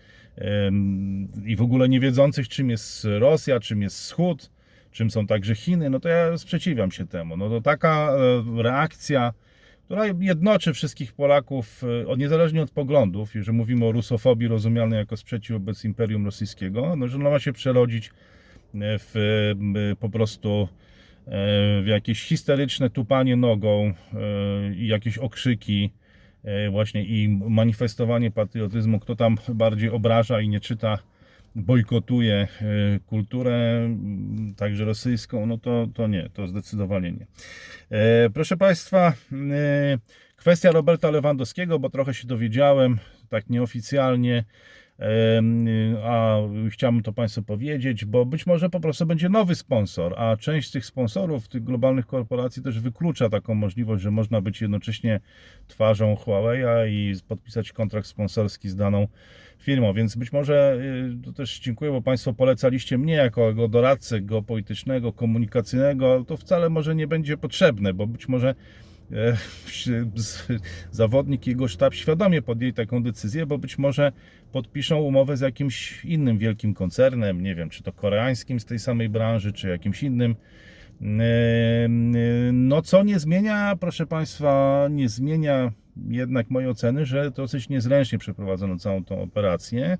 i 1.44 1.56
w 1.56 1.62
ogóle 1.62 1.88
nie 1.88 2.00
wiedzących 2.00 2.48
czym 2.48 2.70
jest 2.70 3.06
Rosja, 3.18 3.60
czym 3.60 3.82
jest 3.82 3.96
Wschód, 3.96 4.50
czym 4.90 5.10
są 5.10 5.26
także 5.26 5.54
Chiny, 5.54 5.90
no 5.90 6.00
to 6.00 6.08
ja 6.08 6.38
sprzeciwiam 6.38 6.90
się 6.90 7.06
temu. 7.06 7.36
No 7.36 7.48
to 7.48 7.60
taka 7.60 8.12
e, 8.12 8.62
reakcja 8.62 9.32
która 9.92 10.04
jednoczy 10.20 10.72
wszystkich 10.72 11.12
Polaków, 11.12 11.82
od- 12.06 12.18
niezależnie 12.18 12.62
od 12.62 12.70
poglądów, 12.70 13.34
jeżeli 13.34 13.56
mówimy 13.56 13.86
o 13.86 13.92
rusofobii 13.92 14.48
rozumianej 14.48 14.98
jako 14.98 15.16
sprzeciw 15.16 15.52
wobec 15.52 15.84
Imperium 15.84 16.24
Rosyjskiego, 16.24 16.96
no, 16.96 17.08
że 17.08 17.16
ona 17.16 17.30
ma 17.30 17.38
się 17.38 17.52
przerodzić 17.52 18.08
e, 18.08 18.10
w 18.98 19.16
e, 19.92 19.96
po 19.96 20.08
prostu 20.08 20.68
w 21.82 21.84
jakieś 21.86 22.22
histeryczne 22.22 22.90
tupanie 22.90 23.36
nogą 23.36 23.94
i 24.76 24.86
jakieś 24.86 25.18
okrzyki 25.18 25.90
właśnie 26.70 27.04
i 27.04 27.28
manifestowanie 27.48 28.30
patriotyzmu, 28.30 29.00
kto 29.00 29.16
tam 29.16 29.36
bardziej 29.54 29.90
obraża 29.90 30.40
i 30.40 30.48
nie 30.48 30.60
czyta, 30.60 30.98
bojkotuje 31.54 32.34
e, 32.34 32.48
kulturę, 33.06 33.84
m, 33.84 34.54
także 34.56 34.84
rosyjską, 34.84 35.46
no 35.46 35.58
to, 35.58 35.86
to 35.94 36.06
nie, 36.06 36.30
to 36.34 36.46
zdecydowanie 36.46 37.12
nie. 37.12 37.26
E, 37.90 38.30
Proszę 38.30 38.56
Państwa, 38.56 39.12
e, 39.32 39.98
kwestia 40.36 40.70
Roberta 40.70 41.10
Lewandowskiego, 41.10 41.78
bo 41.78 41.90
trochę 41.90 42.14
się 42.14 42.28
dowiedziałem, 42.28 42.98
tak 43.28 43.50
nieoficjalnie, 43.50 44.44
a 46.04 46.38
chciałbym 46.70 47.02
to 47.02 47.12
Państwu 47.12 47.42
powiedzieć, 47.42 48.04
bo 48.04 48.26
być 48.26 48.46
może 48.46 48.70
po 48.70 48.80
prostu 48.80 49.06
będzie 49.06 49.28
nowy 49.28 49.54
sponsor, 49.54 50.14
a 50.16 50.36
część 50.36 50.68
z 50.68 50.72
tych 50.72 50.86
sponsorów, 50.86 51.48
tych 51.48 51.64
globalnych 51.64 52.06
korporacji 52.06 52.62
też 52.62 52.80
wyklucza 52.80 53.28
taką 53.28 53.54
możliwość, 53.54 54.02
że 54.02 54.10
można 54.10 54.40
być 54.40 54.60
jednocześnie 54.60 55.20
twarzą 55.68 56.14
Huawei'a 56.14 56.88
i 56.88 57.14
podpisać 57.28 57.72
kontrakt 57.72 58.06
sponsorski 58.06 58.68
z 58.68 58.76
daną 58.76 59.08
firmą, 59.58 59.92
więc 59.92 60.16
być 60.16 60.32
może 60.32 60.78
y, 61.20 61.24
to 61.24 61.32
też 61.32 61.60
dziękuję, 61.60 61.90
bo 61.90 62.02
Państwo 62.02 62.32
polecaliście 62.32 62.98
mnie 62.98 63.14
jako 63.14 63.68
doradcę 63.68 64.20
geopolitycznego, 64.20 65.12
komunikacyjnego, 65.12 66.12
ale 66.12 66.24
to 66.24 66.36
wcale 66.36 66.70
może 66.70 66.94
nie 66.94 67.06
będzie 67.06 67.36
potrzebne, 67.36 67.94
bo 67.94 68.06
być 68.06 68.28
może 68.28 68.54
zawodnik 70.90 71.46
i 71.46 71.50
jego 71.50 71.68
sztab 71.68 71.94
świadomie 71.94 72.42
podjęli 72.42 72.72
taką 72.72 73.02
decyzję, 73.02 73.46
bo 73.46 73.58
być 73.58 73.78
może 73.78 74.12
podpiszą 74.52 75.00
umowę 75.00 75.36
z 75.36 75.40
jakimś 75.40 76.04
innym 76.04 76.38
wielkim 76.38 76.74
koncernem, 76.74 77.42
nie 77.42 77.54
wiem, 77.54 77.70
czy 77.70 77.82
to 77.82 77.92
koreańskim 77.92 78.60
z 78.60 78.64
tej 78.64 78.78
samej 78.78 79.08
branży, 79.08 79.52
czy 79.52 79.68
jakimś 79.68 80.02
innym. 80.02 80.36
E, 81.02 81.88
No, 82.52 82.82
co 82.82 83.02
nie 83.02 83.18
zmienia, 83.18 83.76
proszę 83.80 84.06
Państwa, 84.06 84.86
nie 84.90 85.08
zmienia 85.08 85.72
jednak 86.08 86.50
mojej 86.50 86.70
oceny, 86.70 87.06
że 87.06 87.30
dosyć 87.30 87.68
niezręcznie 87.68 88.18
przeprowadzono 88.18 88.76
całą 88.76 89.04
tą 89.04 89.22
operację, 89.22 89.98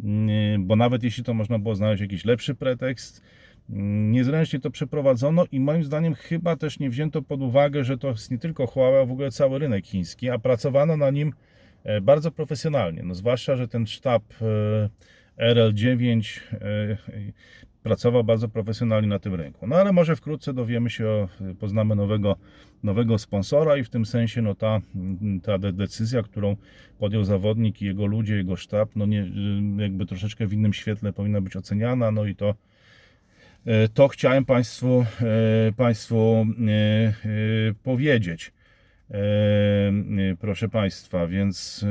Mm, 0.00 0.66
bo 0.66 0.76
nawet 0.76 1.02
jeśli 1.02 1.24
to 1.24 1.34
można 1.34 1.58
było 1.58 1.74
znaleźć 1.74 2.00
jakiś 2.00 2.24
lepszy 2.24 2.54
pretekst, 2.54 3.22
niezręcznie 3.68 4.60
to 4.60 4.70
przeprowadzono 4.70 5.44
i 5.52 5.60
moim 5.60 5.84
zdaniem 5.84 6.14
chyba 6.14 6.56
też 6.56 6.78
nie 6.78 6.90
wzięto 6.90 7.22
pod 7.22 7.42
uwagę, 7.42 7.84
że 7.84 7.98
to 7.98 8.08
jest 8.08 8.30
nie 8.30 8.38
tylko 8.38 8.66
Huawei, 8.66 9.02
a 9.02 9.06
w 9.06 9.12
ogóle 9.12 9.30
cały 9.30 9.58
rynek 9.58 9.86
chiński, 9.86 10.30
a 10.30 10.38
pracowano 10.38 10.96
na 10.96 11.10
nim 11.10 11.32
e, 11.84 12.00
bardzo 12.00 12.30
profesjonalnie. 12.30 13.02
No, 13.02 13.14
zwłaszcza, 13.14 13.56
że 13.56 13.68
ten 13.68 13.86
sztab 13.86 14.22
e, 15.38 15.54
RL9 15.54 16.40
e, 16.52 16.96
pracował 17.82 18.24
bardzo 18.24 18.48
profesjonalnie 18.48 19.08
na 19.08 19.18
tym 19.18 19.34
rynku. 19.34 19.66
No 19.66 19.76
ale 19.76 19.92
może 19.92 20.16
wkrótce 20.16 20.54
dowiemy 20.54 20.90
się, 20.90 21.28
poznamy 21.60 21.96
nowego, 21.96 22.36
nowego 22.82 23.18
sponsora 23.18 23.76
i 23.76 23.84
w 23.84 23.90
tym 23.90 24.06
sensie 24.06 24.42
no, 24.42 24.54
ta, 24.54 24.80
ta 25.42 25.58
de- 25.58 25.72
decyzja, 25.72 26.22
którą 26.22 26.56
podjął 26.98 27.24
zawodnik 27.24 27.82
i 27.82 27.84
jego 27.84 28.06
ludzie, 28.06 28.36
jego 28.36 28.56
sztab, 28.56 28.88
no 28.96 29.06
nie, 29.06 29.30
jakby 29.78 30.06
troszeczkę 30.06 30.46
w 30.46 30.52
innym 30.52 30.72
świetle 30.72 31.12
powinna 31.12 31.40
być 31.40 31.56
oceniana, 31.56 32.10
no 32.10 32.24
i 32.24 32.36
to 32.36 32.54
to 33.94 34.08
chciałem 34.08 34.44
Państwu, 34.44 35.04
e, 35.68 35.72
państwu 35.72 36.16
e, 36.16 36.72
e, 36.72 37.14
powiedzieć. 37.82 38.52
E, 39.10 39.14
e, 39.14 40.36
Proszę 40.40 40.68
Państwa, 40.68 41.26
więc 41.26 41.84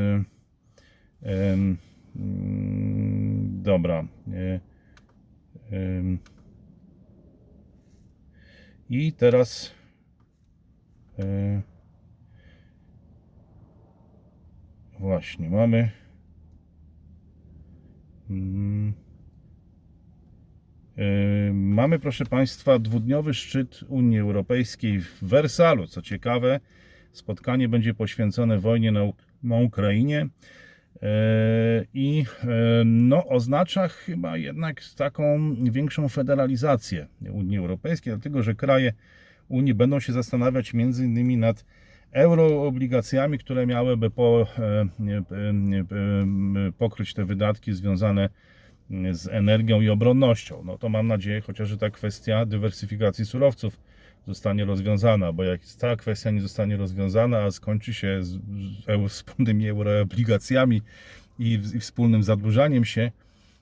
e, 1.24 1.54
mm, 1.54 1.78
dobra. 3.64 4.08
E, 4.34 4.60
I 8.90 9.14
teraz 9.14 9.72
e, 11.20 11.62
właśnie 15.00 15.50
mamy 15.50 15.92
mm, 18.30 18.90
e, 18.90 19.13
Mamy, 21.54 22.00
proszę 22.00 22.26
Państwa, 22.26 22.80
dwudniowy 22.80 23.34
szczyt 23.34 23.84
Unii 23.88 24.20
Europejskiej 24.20 25.02
w 25.02 25.24
Wersalu. 25.24 25.88
Co 25.88 26.02
ciekawe, 26.02 26.60
spotkanie 27.12 27.70
będzie 27.70 27.94
poświęcone 27.94 28.60
wojnie 28.60 28.92
na, 28.92 29.00
Uk- 29.00 29.26
na 29.44 29.56
Ukrainie 29.56 30.28
e, 31.02 31.08
i 31.94 32.26
e, 32.44 32.48
no, 32.86 33.26
oznacza 33.28 33.88
chyba 33.88 34.38
jednak 34.38 34.82
taką 34.98 35.56
większą 35.64 36.10
federalizację 36.10 37.08
Unii 37.32 37.58
Europejskiej, 37.58 38.14
dlatego 38.14 38.44
że 38.44 38.56
kraje 38.56 38.94
Unii 39.50 39.74
będą 39.74 40.00
się 40.00 40.14
zastanawiać 40.14 40.74
między 40.74 41.06
innymi 41.06 41.38
nad 41.38 41.66
euroobligacjami, 42.12 43.38
które 43.38 43.66
miałyby 43.68 44.10
po, 44.10 44.48
e, 44.60 44.62
e, 44.62 44.88
e, 46.68 46.72
pokryć 46.78 47.14
te 47.14 47.26
wydatki 47.26 47.74
związane 47.74 48.30
z 48.30 48.34
energią 49.32 49.82
i 49.82 49.90
obronnością. 49.90 50.64
No 50.66 50.78
to 50.78 50.90
mam 50.90 51.08
nadzieję, 51.08 51.42
chociaż 51.42 51.70
że 51.70 51.78
ta 51.78 51.90
kwestia 51.90 52.46
dywersyfikacji 52.46 53.26
surowców 53.26 53.80
zostanie 54.28 54.66
rozwiązana, 54.66 55.34
bo 55.34 55.44
jak 55.44 55.62
ta 55.80 55.96
kwestia 55.96 56.32
nie 56.32 56.42
zostanie 56.42 56.78
rozwiązana, 56.78 57.38
a 57.38 57.52
skończy 57.52 57.94
się 57.94 58.24
z, 58.24 58.40
z 59.08 59.12
wspólnymi 59.12 59.70
euroobligacjami 59.70 60.82
i, 61.40 61.60
i 61.76 61.80
wspólnym 61.80 62.24
zadłużaniem 62.24 62.86
się, 62.86 63.12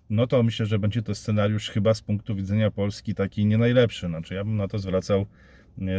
no 0.10 0.27
to 0.27 0.43
myślę, 0.43 0.65
że 0.65 0.79
będzie 0.79 1.01
to 1.01 1.15
scenariusz 1.15 1.69
chyba 1.69 1.93
z 1.93 2.01
punktu 2.01 2.36
widzenia 2.36 2.71
Polski 2.71 3.15
taki 3.15 3.45
nie 3.45 3.57
najlepszy. 3.57 4.07
Znaczy 4.07 4.34
ja 4.34 4.43
bym 4.43 4.57
na 4.57 4.67
to 4.67 4.79
zwracał, 4.79 5.25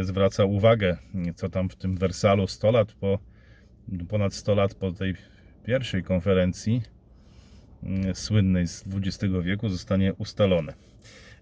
zwracał 0.01 0.51
uwagę, 0.51 0.97
co 1.35 1.49
tam 1.49 1.69
w 1.69 1.75
tym 1.75 1.97
Wersalu 1.97 2.47
100 2.47 2.71
lat 2.71 2.93
po, 2.93 3.19
ponad 4.09 4.33
100 4.33 4.55
lat 4.55 4.75
po 4.75 4.91
tej 4.91 5.15
pierwszej 5.65 6.03
konferencji 6.03 6.81
słynnej 8.13 8.67
z 8.67 8.83
XX 8.93 9.33
wieku 9.43 9.69
zostanie 9.69 10.13
ustalone. 10.13 10.73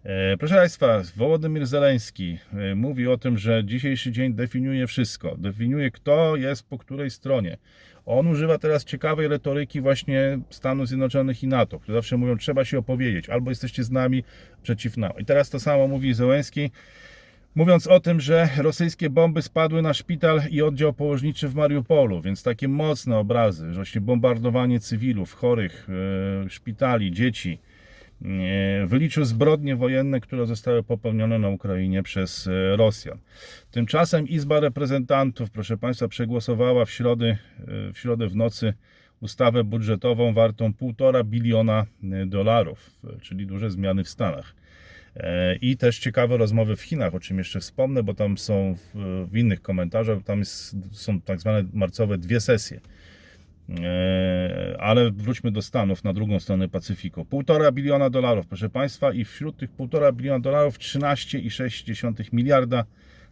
E, 0.04 0.38
Proszę 0.38 0.56
Państwa, 0.56 1.02
Wołodymyr 1.16 1.66
Zeleński 1.68 2.38
e, 2.54 2.76
mówi 2.76 3.08
o 3.08 3.18
tym, 3.18 3.38
że 3.38 3.66
dzisiejszy 3.66 4.12
dzień 4.12 4.34
definiuje 4.34 4.88
wszystko. 4.88 5.36
Definiuje, 5.38 5.92
kto 5.92 6.36
jest 6.36 6.70
po 6.70 6.78
której 6.78 7.10
stronie. 7.10 7.58
On 8.06 8.28
używa 8.28 8.58
teraz 8.58 8.86
ciekawej 8.86 9.28
retoryki 9.28 9.82
właśnie 9.82 10.40
Stanów 10.50 10.88
Zjednoczonych 10.88 11.44
i 11.44 11.48
NATO, 11.48 11.80
które 11.80 11.98
zawsze 11.98 12.18
mówią, 12.18 12.38
trzeba 12.38 12.66
się 12.66 12.78
opowiedzieć, 12.78 13.30
albo 13.30 13.52
jesteście 13.52 13.84
z 13.84 13.92
nami, 13.92 14.24
przeciw 14.64 14.98
nam. 14.98 15.12
I 15.20 15.26
teraz 15.26 15.50
to 15.50 15.60
samo 15.60 15.88
mówi 15.88 16.14
Zeleński, 16.14 16.72
mówiąc 17.56 17.88
o 17.88 18.00
tym, 18.00 18.20
że 18.20 18.50
rosyjskie 18.58 19.10
bomby 19.10 19.42
spadły 19.42 19.82
na 19.82 19.94
szpital 19.94 20.42
i 20.50 20.62
oddział 20.62 20.94
położniczy 20.94 21.48
w 21.48 21.56
Mariupolu, 21.56 22.22
więc 22.22 22.44
takie 22.44 22.68
mocne 22.68 23.18
obrazy, 23.18 23.68
że 23.68 23.76
właśnie 23.76 24.02
bombardowanie 24.02 24.80
cywilów, 24.80 25.34
chorych, 25.34 25.88
e, 26.46 26.50
szpitali, 26.50 27.12
dzieci, 27.12 27.60
e, 28.22 28.86
wyliczył 28.88 29.26
zbrodnie 29.26 29.76
wojenne, 29.76 30.20
które 30.20 30.46
zostały 30.46 30.84
popełnione 30.84 31.40
na 31.40 31.50
Ukrainie 31.50 32.04
przez 32.04 32.48
e, 32.48 32.76
Rosjan. 32.76 33.18
Tymczasem 33.72 34.28
Izba 34.28 34.60
Reprezentantów, 34.60 35.50
proszę 35.50 35.78
Państwa, 35.78 36.08
przegłosowała 36.08 36.86
w 36.86 36.92
środę, 36.92 37.38
w 37.94 38.00
środę 38.00 38.28
w 38.28 38.36
nocy 38.36 38.74
ustawę 39.22 39.64
budżetową 39.64 40.34
wartą 40.34 40.70
1,5 40.70 41.26
biliona 41.26 41.86
dolarów, 42.26 42.92
czyli 43.22 43.48
duże 43.48 43.72
zmiany 43.72 44.04
w 44.04 44.10
Stanach. 44.10 44.61
E, 45.15 45.56
I 45.56 45.78
też 45.78 46.00
ciekawe 46.00 46.38
rozmowy 46.38 46.76
w 46.76 46.82
Chinach, 46.82 47.15
o 47.15 47.19
czym 47.19 47.38
jeszcze 47.38 47.60
wspomnę, 47.60 48.04
bo 48.04 48.13
tam 48.13 48.38
są 48.38 48.76
w, 48.93 49.26
w 49.32 49.38
innych 49.38 49.62
komentarzach, 49.62 50.24
tam 50.24 50.39
jest, 50.39 50.76
są 50.91 51.21
tak 51.21 51.39
zwane 51.39 51.63
marcowe 51.74 52.17
dwie 52.17 52.39
sesje. 52.39 52.80
E, 53.80 54.76
Ale 54.80 55.12
wróćmy 55.12 55.52
do 55.52 55.62
Stanów, 55.62 56.04
na 56.04 56.13
drugą 56.13 56.39
stronę 56.39 56.69
Pacyfiku. 56.69 57.21
1,5 57.21 57.74
biliona 57.74 58.10
dolarów, 58.10 58.47
proszę 58.47 58.69
Państwa, 58.69 59.13
i 59.13 59.26
wśród 59.26 59.58
tych 59.58 59.71
1,5 59.78 60.13
biliona 60.13 60.39
dolarów 60.39 60.78
13,6 60.78 62.34
miliarda 62.34 62.86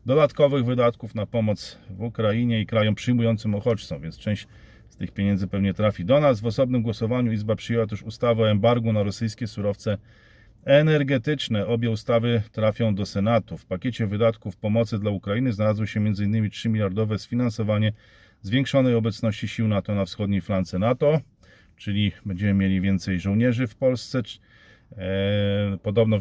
dodatkowych 0.05 0.65
wydatków 0.65 1.15
na 1.15 1.25
pomoc 1.25 1.77
w 1.89 2.01
Ukrainie 2.01 2.61
i 2.61 2.65
krajom 2.65 2.95
przyjmującym 2.95 3.55
uchodźcom, 3.55 4.01
więc 4.01 4.17
część 4.17 4.47
z 4.89 4.95
tych 4.95 5.11
pieniędzy 5.11 5.47
pewnie 5.47 5.73
trafi 5.73 6.05
do 6.05 6.19
nas. 6.19 6.41
W 6.41 6.45
osobnym 6.45 6.81
głosowaniu 6.81 7.31
Izba 7.31 7.55
przyjęła 7.55 7.87
też 7.87 8.03
ustawę 8.03 8.43
o 8.43 8.49
embargu 8.49 8.93
na 8.93 9.03
rosyjskie 9.03 9.47
surowce 9.47 9.97
energetyczne. 10.65 11.67
Obie 11.67 11.89
ustawy 11.89 12.41
trafią 12.52 12.95
do 12.95 13.06
Senatu. 13.06 13.58
W 13.58 13.65
pakiecie 13.65 14.08
wydatków 14.08 14.58
pomocy 14.58 15.00
dla 15.00 15.12
Ukrainy 15.12 15.54
znalazły 15.54 15.88
się 15.88 16.00
m.in. 16.00 16.50
3 16.50 16.69
miliardowe 16.69 17.19
sfinansowanie 17.19 17.93
zwiększonej 18.41 18.95
obecności 18.95 19.48
sił 19.48 19.67
NATO 19.67 19.95
na 19.95 20.06
wschodniej 20.06 20.41
flance 20.41 20.80
NATO, 20.80 21.22
czyli 21.76 22.12
będziemy 22.26 22.54
mieli 22.54 22.82
więcej 22.82 23.19
żołnierzy 23.19 23.67
w 23.67 23.76
Polsce. 23.76 24.22
E, 24.98 25.78
Podobno 25.84 26.19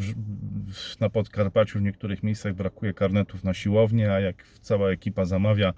na 1.01 1.11
Podkarpaciu 1.11 1.79
w 1.79 1.83
niektórych 1.83 2.23
miejscach 2.23 2.55
brakuje 2.55 2.95
karnetów 2.95 3.45
na 3.45 3.55
siłownię, 3.55 4.13
a 4.13 4.21
jak 4.21 4.45
cała 4.61 4.91
ekipa 4.91 5.25
zamawia 5.25 5.73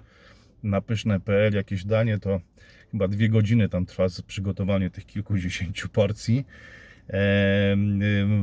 na 0.63 0.81
pyszne.pl 0.81 1.53
jakieś 1.53 1.85
danie, 1.85 2.19
to 2.19 2.41
chyba 2.91 3.07
dwie 3.07 3.29
godziny 3.29 3.69
tam 3.69 3.85
trwa 3.85 4.05
przygotowanie 4.27 4.89
tych 4.89 5.05
kilkudziesięciu 5.05 5.89
porcji. 5.89 6.45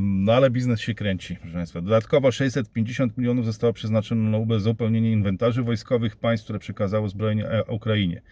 No 0.00 0.32
ale 0.32 0.50
biznes 0.50 0.80
się 0.80 0.94
kręci, 0.94 1.36
proszę 1.36 1.54
Państwa. 1.54 1.80
Dodatkowo 1.80 2.32
650 2.32 3.18
milionów 3.18 3.44
zostało 3.46 3.72
przeznaczone 3.72 4.30
na 4.30 4.38
uzupełnienie 4.38 5.12
inwentarzy 5.12 5.62
wojskowych 5.62 6.16
państw, 6.16 6.44
które 6.44 6.58
przekazało 6.58 7.08
zbrojenie 7.08 7.50
e- 7.50 7.64
Ukrainie. 7.64 8.22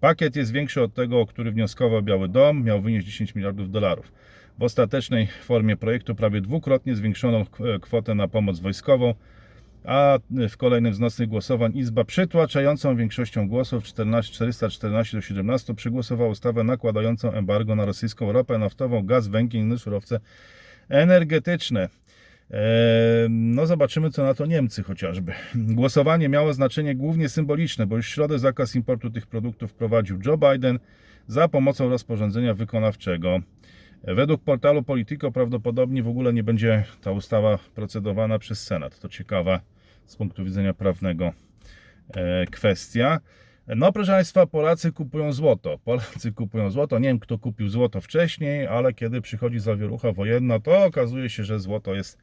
Pakiet 0.00 0.36
jest 0.36 0.52
większy 0.52 0.82
od 0.82 0.94
tego, 0.94 1.20
o 1.20 1.26
który 1.26 1.52
wnioskował 1.52 2.02
Biały 2.02 2.28
Dom, 2.28 2.64
miał 2.64 2.82
wynieść 2.82 3.06
10 3.06 3.34
miliardów 3.34 3.70
dolarów. 3.70 4.12
W 4.58 4.62
ostatecznej 4.62 5.26
formie 5.26 5.76
projektu 5.76 6.14
prawie 6.14 6.40
dwukrotnie 6.40 6.94
zwiększono 6.94 7.44
k- 7.44 7.64
kwotę 7.80 8.14
na 8.14 8.28
pomoc 8.28 8.60
wojskową, 8.60 9.14
a 9.84 10.18
w 10.50 10.56
kolejnym 10.56 10.94
z 10.94 11.00
nocnych 11.00 11.28
głosowań 11.28 11.72
Izba 11.76 12.04
przytłaczającą 12.04 12.96
większością 12.96 13.48
głosów 13.48 13.84
14, 13.84 14.34
414 14.34 15.16
do 15.16 15.20
17 15.20 15.74
przegłosowała 15.74 16.30
ustawę 16.30 16.64
nakładającą 16.64 17.32
embargo 17.32 17.74
na 17.74 17.84
rosyjską 17.84 18.32
ropę 18.32 18.58
naftową, 18.58 19.02
gaz, 19.06 19.28
węgiel 19.28 19.60
i 19.60 19.64
inne 19.64 19.78
surowce 19.78 20.20
energetyczne. 20.88 21.88
Eee, 22.50 23.30
No 23.30 23.66
zobaczymy 23.66 24.10
co 24.10 24.24
na 24.24 24.34
to 24.34 24.46
Niemcy 24.46 24.82
chociażby. 24.82 25.32
Głosowanie 25.54 26.28
miało 26.28 26.52
znaczenie 26.52 26.94
głównie 26.94 27.28
symboliczne, 27.28 27.86
bo 27.86 27.96
już 27.96 28.06
w 28.06 28.14
środę 28.14 28.38
zakaz 28.38 28.76
importu 28.76 29.10
tych 29.10 29.26
produktów 29.26 29.70
wprowadził 29.70 30.18
Joe 30.26 30.38
Biden 30.38 30.78
za 31.26 31.48
pomocą 31.48 31.88
rozporządzenia 31.88 32.54
wykonawczego. 32.54 33.40
Według 34.04 34.42
portalu 34.42 34.82
Politico 34.82 35.32
prawdopodobnie 35.32 36.02
w 36.02 36.08
ogóle 36.08 36.32
nie 36.32 36.42
będzie 36.42 36.84
ta 37.02 37.10
ustawa 37.10 37.58
procedowana 37.74 38.38
przez 38.38 38.62
Senat. 38.62 38.98
To 38.98 39.08
ciekawa 39.08 39.60
z 40.06 40.16
punktu 40.16 40.44
widzenia 40.44 40.74
prawnego 40.74 41.32
e, 42.14 42.46
kwestia. 42.46 43.20
No, 43.76 43.92
proszę 43.92 44.12
Państwa, 44.12 44.46
Polacy 44.46 44.92
kupują 44.92 45.32
złoto. 45.32 45.78
Polacy 45.78 46.32
kupują 46.32 46.70
złoto. 46.70 46.98
Nie 46.98 47.08
wiem, 47.08 47.18
kto 47.18 47.38
kupił 47.38 47.68
złoto 47.68 48.00
wcześniej, 48.00 48.66
ale 48.66 48.92
kiedy 48.92 49.20
przychodzi 49.20 49.58
zawierucha 49.58 50.12
wojenna, 50.12 50.60
to 50.60 50.84
okazuje 50.84 51.30
się, 51.30 51.44
że 51.44 51.60
złoto 51.60 51.94
jest 51.94 52.18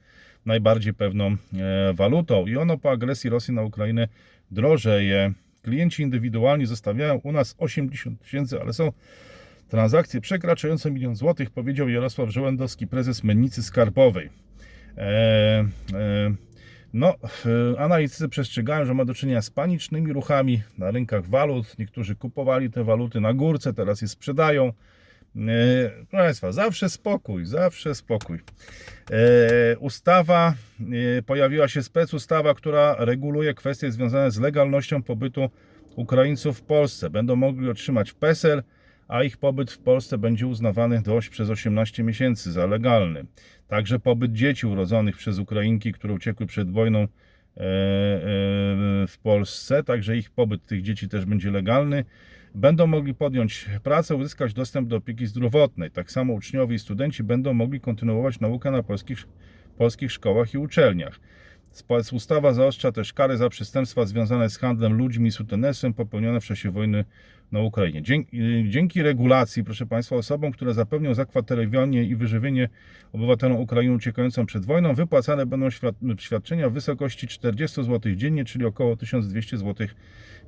najbardziej 0.45 0.93
pewną 0.93 1.27
e, 1.27 1.93
walutą 1.93 2.45
i 2.47 2.57
ono 2.57 2.77
po 2.77 2.91
agresji 2.91 3.29
Rosji 3.29 3.53
na 3.53 3.61
Ukrainę 3.61 4.07
drożeje. 4.51 5.33
Klienci 5.61 6.03
indywidualni 6.03 6.65
zostawiają 6.65 7.15
u 7.15 7.31
nas 7.31 7.55
80 7.57 8.21
tysięcy, 8.21 8.61
ale 8.61 8.73
są 8.73 8.91
transakcje 9.67 10.21
przekraczające 10.21 10.91
milion 10.91 11.15
złotych, 11.15 11.49
powiedział 11.49 11.89
Jarosław 11.89 12.29
Żołędowski, 12.29 12.87
prezes 12.87 13.23
Mennicy 13.23 13.63
Skarbowej. 13.63 14.29
E, 14.97 15.01
e, 15.93 16.31
no, 16.93 17.15
analitycy 17.77 18.29
przestrzegają, 18.29 18.85
że 18.85 18.93
ma 18.93 19.05
do 19.05 19.13
czynienia 19.13 19.41
z 19.41 19.49
panicznymi 19.49 20.13
ruchami 20.13 20.63
na 20.77 20.91
rynkach 20.91 21.25
walut. 21.25 21.79
Niektórzy 21.79 22.15
kupowali 22.15 22.71
te 22.71 22.83
waluty 22.83 23.21
na 23.21 23.33
górce, 23.33 23.73
teraz 23.73 24.01
je 24.01 24.07
sprzedają. 24.07 24.67
E, 24.67 25.89
Proszę 25.89 26.23
Państwa, 26.25 26.51
zawsze 26.51 26.89
spokój, 26.89 27.45
zawsze 27.45 27.95
spokój. 27.95 28.39
E, 29.11 29.77
Ustawa, 29.77 30.53
e, 31.17 31.21
pojawiła 31.21 31.67
się 31.67 31.83
specustawa, 31.83 32.53
która 32.53 32.95
reguluje 32.99 33.53
kwestie 33.53 33.91
związane 33.91 34.31
z 34.31 34.39
legalnością 34.39 35.03
pobytu 35.03 35.49
Ukraińców 35.95 36.57
w 36.57 36.61
Polsce. 36.61 37.09
Będą 37.09 37.35
mogli 37.35 37.69
otrzymać 37.69 38.13
PESEL, 38.13 38.63
a 39.11 39.23
ich 39.23 39.37
pobyt 39.37 39.71
w 39.71 39.79
Polsce 39.79 40.17
będzie 40.17 40.47
uznawany 40.47 41.01
dość 41.01 41.29
przez 41.29 41.49
18 41.49 42.03
miesięcy 42.03 42.51
za 42.51 42.65
legalny. 42.65 43.25
Także 43.67 43.99
pobyt 43.99 44.33
dzieci 44.33 44.67
urodzonych 44.67 45.17
przez 45.17 45.39
Ukrainki, 45.39 45.91
które 45.91 46.13
uciekły 46.13 46.45
przed 46.45 46.71
wojną 46.71 46.99
e, 46.99 47.05
e, 47.05 47.07
w 49.07 49.15
Polsce, 49.23 49.83
także 49.83 50.17
ich 50.17 50.29
pobyt 50.29 50.65
tych 50.65 50.81
dzieci 50.81 51.09
też 51.09 51.25
będzie 51.25 51.51
legalny. 51.51 52.05
Będą 52.55 52.87
mogli 52.87 53.13
podjąć 53.13 53.69
pracę, 53.83 54.15
uzyskać 54.15 54.53
dostęp 54.53 54.87
do 54.87 54.95
opieki 54.95 55.27
zdrowotnej. 55.27 55.91
Tak 55.91 56.11
samo 56.11 56.33
uczniowie 56.33 56.75
i 56.75 56.79
studenci 56.79 57.23
będą 57.23 57.53
mogli 57.53 57.79
kontynuować 57.79 58.39
naukę 58.39 58.71
na 58.71 58.83
polskich, 58.83 59.27
polskich 59.77 60.11
szkołach 60.11 60.53
i 60.53 60.57
uczelniach. 60.57 61.19
Ustawa 62.11 62.53
zaostrza 62.53 62.91
też 62.91 63.13
kary 63.13 63.37
za 63.37 63.49
przestępstwa 63.49 64.05
związane 64.05 64.49
z 64.49 64.57
handlem 64.57 64.93
ludźmi 64.93 65.27
i 65.27 65.31
sutenesem 65.31 65.93
popełnione 65.93 66.41
w 66.41 66.45
czasie 66.45 66.71
wojny 66.71 67.05
na 67.51 67.59
Ukrainie. 67.59 68.01
Dzięki, 68.01 68.37
dzięki 68.69 69.01
regulacji, 69.01 69.63
proszę 69.63 69.85
Państwa, 69.85 70.15
osobom, 70.15 70.51
które 70.51 70.73
zapewnią 70.73 71.13
zakwaterowanie 71.13 72.03
i 72.03 72.15
wyżywienie 72.15 72.69
obywatelom 73.13 73.57
Ukrainy 73.57 73.95
uciekającym 73.95 74.45
przed 74.45 74.65
wojną, 74.65 74.93
wypłacane 74.93 75.45
będą 75.45 75.67
świad- 75.69 75.95
świadczenia 76.19 76.69
w 76.69 76.73
wysokości 76.73 77.27
40 77.27 77.83
zł 77.83 78.15
dziennie, 78.15 78.45
czyli 78.45 78.65
około 78.65 78.95
1200 78.95 79.57
zł 79.57 79.87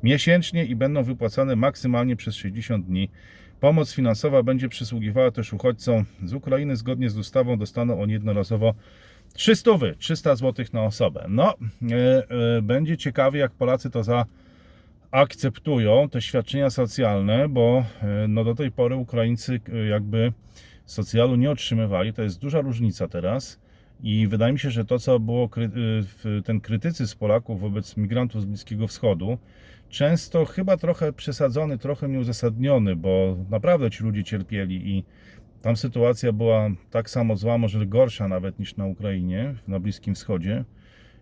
miesięcznie 0.04 0.66
i 0.66 0.76
będą 0.76 1.04
wypłacane 1.04 1.56
maksymalnie 1.56 2.16
przez 2.16 2.36
60 2.36 2.86
dni. 2.86 3.10
Pomoc 3.60 3.94
finansowa 3.94 4.44
będzie 4.44 4.70
przysługiwała 4.70 5.32
też 5.32 5.54
uchodźcom 5.54 6.06
z 6.24 6.34
Ukrainy. 6.34 6.76
Zgodnie 6.76 7.10
z 7.10 7.18
ustawą 7.18 7.58
dostaną 7.58 8.02
oni 8.02 8.14
jednorazowo 8.14 8.74
300, 9.34 9.72
300 9.98 10.36
zł 10.36 10.66
na 10.74 10.84
osobę. 10.84 11.26
No, 11.30 11.54
e, 11.92 12.30
e, 12.58 12.62
będzie 12.62 12.98
ciekawie, 12.98 13.40
jak 13.40 13.52
Polacy 13.52 13.90
to 13.90 14.02
zaakceptują, 15.12 16.10
te 16.10 16.22
świadczenia 16.22 16.70
socjalne, 16.70 17.50
bo 17.50 17.86
e, 18.02 18.28
no, 18.28 18.44
do 18.44 18.56
tej 18.56 18.72
pory 18.72 18.96
Ukraińcy 18.96 19.60
jakby 19.90 20.34
socjalu 20.86 21.36
nie 21.36 21.52
otrzymywali. 21.52 22.14
To 22.14 22.22
jest 22.22 22.40
duża 22.40 22.62
różnica 22.62 23.08
teraz. 23.08 23.60
I 24.04 24.28
wydaje 24.28 24.54
mi 24.54 24.60
się, 24.60 24.72
że 24.72 24.86
to, 24.86 25.00
co 25.00 25.20
było 25.20 25.50
ten 26.46 26.62
krytycyzm 26.62 27.18
Polaków 27.18 27.62
wobec 27.62 27.98
migrantów 27.98 28.42
z 28.42 28.46
Bliskiego 28.46 28.88
Wschodu, 28.88 29.38
często 29.90 30.46
chyba 30.46 30.78
trochę 30.78 31.14
przesadzony, 31.14 31.78
trochę 31.78 32.10
nieuzasadniony, 32.10 32.96
bo 32.96 33.38
naprawdę 33.50 33.92
ci 33.92 34.04
ludzie 34.04 34.24
cierpieli 34.24 34.98
i 34.98 35.04
Tam 35.64 35.78
sytuacja 35.78 36.32
była 36.32 36.70
tak 36.92 37.10
samo 37.10 37.36
zła, 37.36 37.58
może 37.58 37.86
gorsza 37.86 38.28
nawet 38.28 38.60
niż 38.60 38.78
na 38.78 38.86
Ukrainie, 38.86 39.56
na 39.68 39.80
Bliskim 39.80 40.16
Wschodzie. 40.16 40.66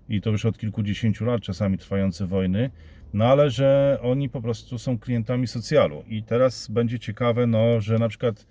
I 0.09 0.21
to 0.21 0.29
już 0.29 0.45
od 0.45 0.57
kilkudziesięciu 0.57 1.25
lat 1.25 1.41
czasami 1.41 1.77
trwające 1.77 2.27
wojny. 2.27 2.71
No 3.13 3.25
ale 3.25 3.49
że 3.49 3.99
oni 4.01 4.29
po 4.29 4.41
prostu 4.41 4.77
są 4.77 4.99
klientami 4.99 5.47
socjalu. 5.47 6.03
I 6.07 6.23
teraz 6.23 6.67
będzie 6.67 6.99
ciekawe, 6.99 7.47
no, 7.47 7.81
że 7.81 7.99
na 7.99 8.09
przykład 8.09 8.47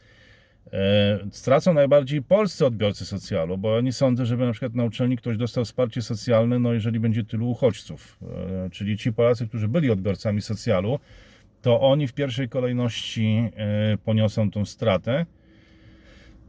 e, 0.73 1.19
stracą 1.31 1.75
najbardziej 1.75 2.23
polscy 2.23 2.67
odbiorcy 2.67 3.05
socjalu, 3.05 3.59
bo 3.59 3.81
nie 3.81 3.93
sądzę, 3.93 4.27
żeby 4.27 4.47
na 4.47 4.53
przykład 4.53 4.75
na 4.75 4.85
uczelni 4.85 5.17
ktoś 5.17 5.37
dostał 5.37 5.65
wsparcie 5.65 6.03
socjalne, 6.03 6.59
no 6.59 6.73
jeżeli 6.73 7.01
będzie 7.01 7.25
tylu 7.25 7.51
uchodźców. 7.51 8.19
E, 8.23 8.71
czyli 8.71 8.99
ci 8.99 9.13
Polacy, 9.13 9.49
którzy 9.49 9.69
byli 9.69 9.91
odbiorcami 9.91 10.43
socjalu, 10.43 10.99
to 11.63 11.81
oni 11.81 12.07
w 12.07 12.13
pierwszej 12.13 12.49
kolejności 12.49 13.51
e, 13.57 13.99
poniosą 14.05 14.51
tą 14.51 14.65
stratę. 14.65 15.27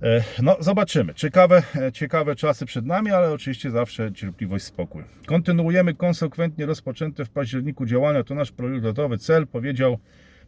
E, 0.02 0.24
No, 0.44 0.58
zobaczymy. 0.60 1.14
Ciekawe, 1.14 1.64
e, 1.76 1.92
ciekawe 1.92 2.36
czasy 2.36 2.66
przed 2.66 2.86
nami, 2.86 3.12
ale 3.12 3.32
oczywiście 3.32 3.72
zawsze 3.72 4.12
cierpliwość, 4.14 4.66
spokój. 4.66 5.04
Kontynuujemy 5.26 5.94
konsekwentnie 5.94 6.66
rozpoczęte 6.66 7.26
w 7.26 7.30
październiku 7.30 7.86
działania. 7.86 8.24
To 8.24 8.36
nasz 8.36 8.52
priorytetowy 8.52 9.18
cel, 9.18 9.48
powiedział 9.48 9.98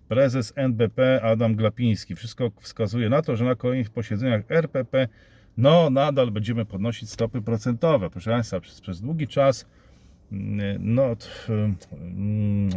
prezes 0.07 0.53
NBP 0.55 1.21
Adam 1.23 1.55
Glapiński. 1.55 2.15
Wszystko 2.15 2.51
wskazuje 2.59 3.09
na 3.09 3.21
to, 3.21 3.35
że 3.35 3.45
na 3.45 3.55
kolejnych 3.55 3.89
posiedzeniach 3.89 4.41
RPP 4.49 5.07
no 5.57 5.89
nadal 5.89 6.31
będziemy 6.31 6.65
podnosić 6.65 7.09
stopy 7.09 7.41
procentowe. 7.41 8.09
Proszę 8.09 8.31
Państwa, 8.31 8.59
przez, 8.59 8.81
przez 8.81 9.01
długi 9.01 9.27
czas 9.27 9.65
mm, 10.31 10.95
no, 10.95 11.15
mm, 11.91 12.69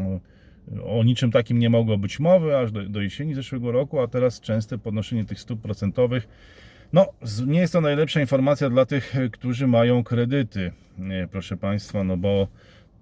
o 0.85 1.05
niczym 1.05 1.31
takim 1.31 1.59
nie 1.59 1.71
mogło 1.71 1.99
być 1.99 2.21
mowy, 2.21 2.57
aż 2.57 2.73
do, 2.73 2.83
do 2.83 3.01
jesieni 3.01 3.35
zeszłego 3.35 3.73
roku, 3.73 4.01
a 4.01 4.09
teraz 4.09 4.41
częste 4.41 4.79
podnoszenie 4.79 5.25
tych 5.25 5.41
stóp 5.41 5.61
procentowych. 5.61 6.29
No, 6.93 7.07
nie 7.47 7.61
jest 7.61 7.73
to 7.73 7.81
najlepsza 7.81 8.21
informacja 8.21 8.71
dla 8.71 8.87
tych, 8.87 9.17
e, 9.17 9.29
którzy 9.29 9.67
mają 9.67 10.05
kredyty, 10.05 10.73
e, 11.11 11.27
proszę 11.27 11.57
Państwa, 11.57 12.05
no 12.05 12.17
bo 12.17 12.49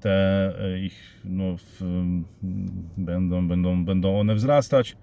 te 0.00 0.52
e, 0.60 0.78
ich, 0.78 1.20
no, 1.24 1.56
w, 1.56 1.80
będą, 2.96 3.48
będą, 3.48 3.84
będą 3.84 4.20
one 4.20 4.34
wzrastać. 4.34 4.96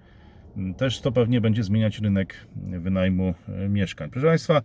Też 0.76 1.00
to 1.00 1.12
pewnie 1.12 1.40
będzie 1.40 1.62
zmieniać 1.62 1.98
rynek 2.00 2.34
wynajmu 2.56 3.34
mieszkań. 3.68 4.10
Proszę 4.10 4.26
Państwa, 4.26 4.62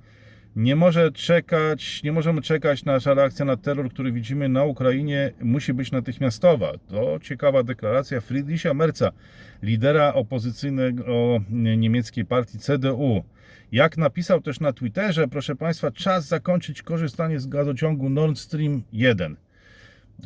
nie 0.55 0.75
może 0.75 1.11
czekać, 1.11 2.03
nie 2.03 2.11
możemy 2.11 2.41
czekać, 2.41 2.85
nasza 2.85 3.13
reakcja 3.13 3.45
na 3.45 3.57
terror, 3.57 3.89
który 3.89 4.11
widzimy 4.11 4.49
na 4.49 4.63
Ukrainie 4.63 5.31
musi 5.41 5.73
być 5.73 5.91
natychmiastowa. 5.91 6.71
To 6.87 7.19
ciekawa 7.19 7.63
deklaracja 7.63 8.21
Friedricha 8.21 8.73
Merza, 8.73 9.11
lidera 9.63 10.13
opozycyjnego 10.13 11.39
niemieckiej 11.49 12.25
partii 12.25 12.59
CDU. 12.59 13.23
Jak 13.71 13.97
napisał 13.97 14.41
też 14.41 14.59
na 14.59 14.73
Twitterze, 14.73 15.27
proszę 15.27 15.55
Państwa, 15.55 15.91
czas 15.91 16.27
zakończyć 16.27 16.81
korzystanie 16.81 17.39
z 17.39 17.47
gazociągu 17.47 18.09
Nord 18.09 18.37
Stream 18.37 18.83
1. 18.93 19.35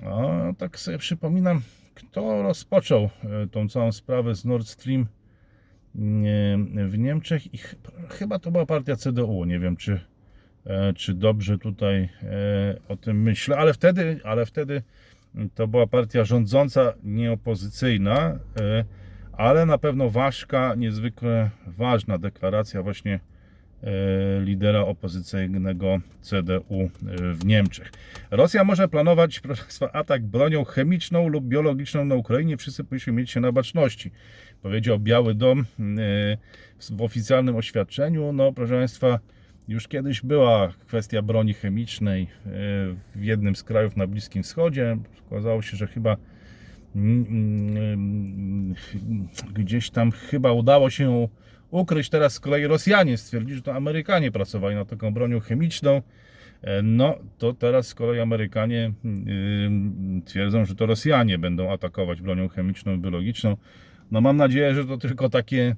O, 0.05 0.53
tak 0.57 0.79
sobie 0.79 0.97
przypominam, 0.97 1.61
kto 1.93 2.43
rozpoczął 2.43 3.03
e, 3.03 3.47
tą 3.47 3.69
całą 3.69 3.91
sprawę 3.91 4.35
z 4.35 4.45
Nord 4.45 4.67
Stream 4.67 5.05
nie, 5.95 6.59
w 6.87 6.97
Niemczech 6.97 7.53
i 7.53 7.57
ch- 7.57 7.75
chyba 8.09 8.39
to 8.39 8.51
była 8.51 8.65
partia 8.65 8.95
CDU. 8.95 9.45
Nie 9.45 9.59
wiem, 9.59 9.77
czy, 9.77 9.99
e, 10.65 10.93
czy 10.93 11.13
dobrze 11.13 11.57
tutaj 11.57 12.09
e, 12.23 12.77
o 12.87 12.95
tym 12.95 13.21
myślę, 13.21 13.57
ale 13.57 13.73
wtedy, 13.73 14.19
ale 14.23 14.45
wtedy 14.45 14.81
to 15.55 15.67
była 15.67 15.87
partia 15.87 16.23
rządząca, 16.23 16.93
nieopozycyjna, 17.03 18.39
e, 18.59 18.85
ale 19.31 19.65
na 19.65 19.77
pewno 19.77 20.09
ważka, 20.09 20.75
niezwykle 20.75 21.49
ważna 21.67 22.17
deklaracja 22.17 22.83
właśnie 22.83 23.13
e, 23.13 23.30
lidera 24.39 24.79
opozycyjnego 24.79 25.99
CDU 26.21 26.81
e, 26.81 26.89
w 27.33 27.45
Niemczech. 27.45 27.91
Rosja 28.31 28.63
może 28.63 28.87
planować, 28.87 29.39
proszę 29.39 29.63
atak 29.93 30.25
bronią 30.25 30.63
chemiczną 30.63 31.27
lub 31.27 31.45
biologiczną 31.45 32.05
na 32.05 32.15
Ukrainie. 32.15 32.57
Wszyscy 32.57 32.83
powinniśmy 32.83 33.13
mieć 33.13 33.31
się 33.31 33.39
na 33.39 33.51
baczności. 33.51 34.11
Powiedział 34.61 34.99
Biały 34.99 35.35
Dom 35.35 35.59
e, 35.59 35.63
w 36.97 37.01
oficjalnym 37.01 37.55
oświadczeniu. 37.55 38.33
No, 38.33 38.53
proszę 38.53 38.73
Państwa, 38.73 39.19
już 39.67 39.87
kiedyś 39.87 40.21
była 40.21 40.73
kwestia 40.87 41.21
broni 41.21 41.53
chemicznej 41.53 42.23
e, 42.23 42.27
w 43.15 43.23
jednym 43.23 43.55
z 43.55 43.63
krajów 43.63 43.97
na 43.97 44.07
Bliskim 44.07 44.43
Wschodzie. 44.43 44.97
Okazało 45.31 45.61
się, 45.61 45.77
że 45.77 45.87
chyba 45.87 46.17
gdzieś 49.53 49.89
tam 49.89 50.11
chyba 50.11 50.51
udało 50.51 50.89
się 50.89 51.27
ukryć. 51.71 52.09
Teraz 52.09 52.33
z 52.33 52.39
kolei 52.39 52.67
Rosjanie 52.67 53.17
stwierdzili, 53.17 53.55
że 53.55 53.61
to 53.61 53.75
Amerykanie 53.75 54.31
pracowali 54.31 54.75
nad 54.75 54.89
taką 54.89 55.13
bronią 55.13 55.39
chemiczną. 55.39 56.01
E, 56.61 56.81
No, 56.81 57.15
to 57.37 57.53
teraz 57.53 57.87
z 57.87 57.95
kolei 57.95 58.19
Amerykanie 58.19 58.93
yy, 59.03 60.21
twierdzą, 60.25 60.65
że 60.65 60.75
to 60.75 60.85
Rosjanie 60.85 61.37
będą 61.37 61.71
atakować 61.71 62.21
bronią 62.21 62.49
chemiczną 62.49 62.93
i 62.93 62.97
biologiczną. 62.97 63.57
No, 64.11 64.21
mam 64.21 64.37
nadzieję, 64.37 64.75
że 64.75 64.85
to 64.85 64.97
tylko 64.97 65.29
takie 65.29 65.75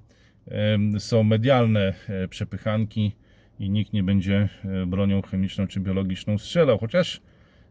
są 1.00 1.24
medialne 1.24 1.94
e, 2.10 2.28
przepychanki 2.28 3.16
i 3.60 3.70
nikt 3.70 3.94
nie 3.94 4.04
będzie 4.04 4.50
e, 4.66 4.86
bronią 4.86 5.22
chemiczną 5.22 5.68
czy 5.68 5.80
biologiczną 5.80 6.38
strzelał. 6.38 6.78
Chociaż 6.78 7.22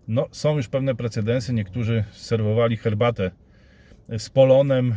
no, 0.09 0.29
są 0.31 0.57
już 0.57 0.69
pewne 0.69 0.95
precedensy. 0.95 1.53
Niektórzy 1.55 2.05
serwowali 2.13 2.77
herbatę 2.77 3.31
z 4.19 4.31
polonem, 4.31 4.95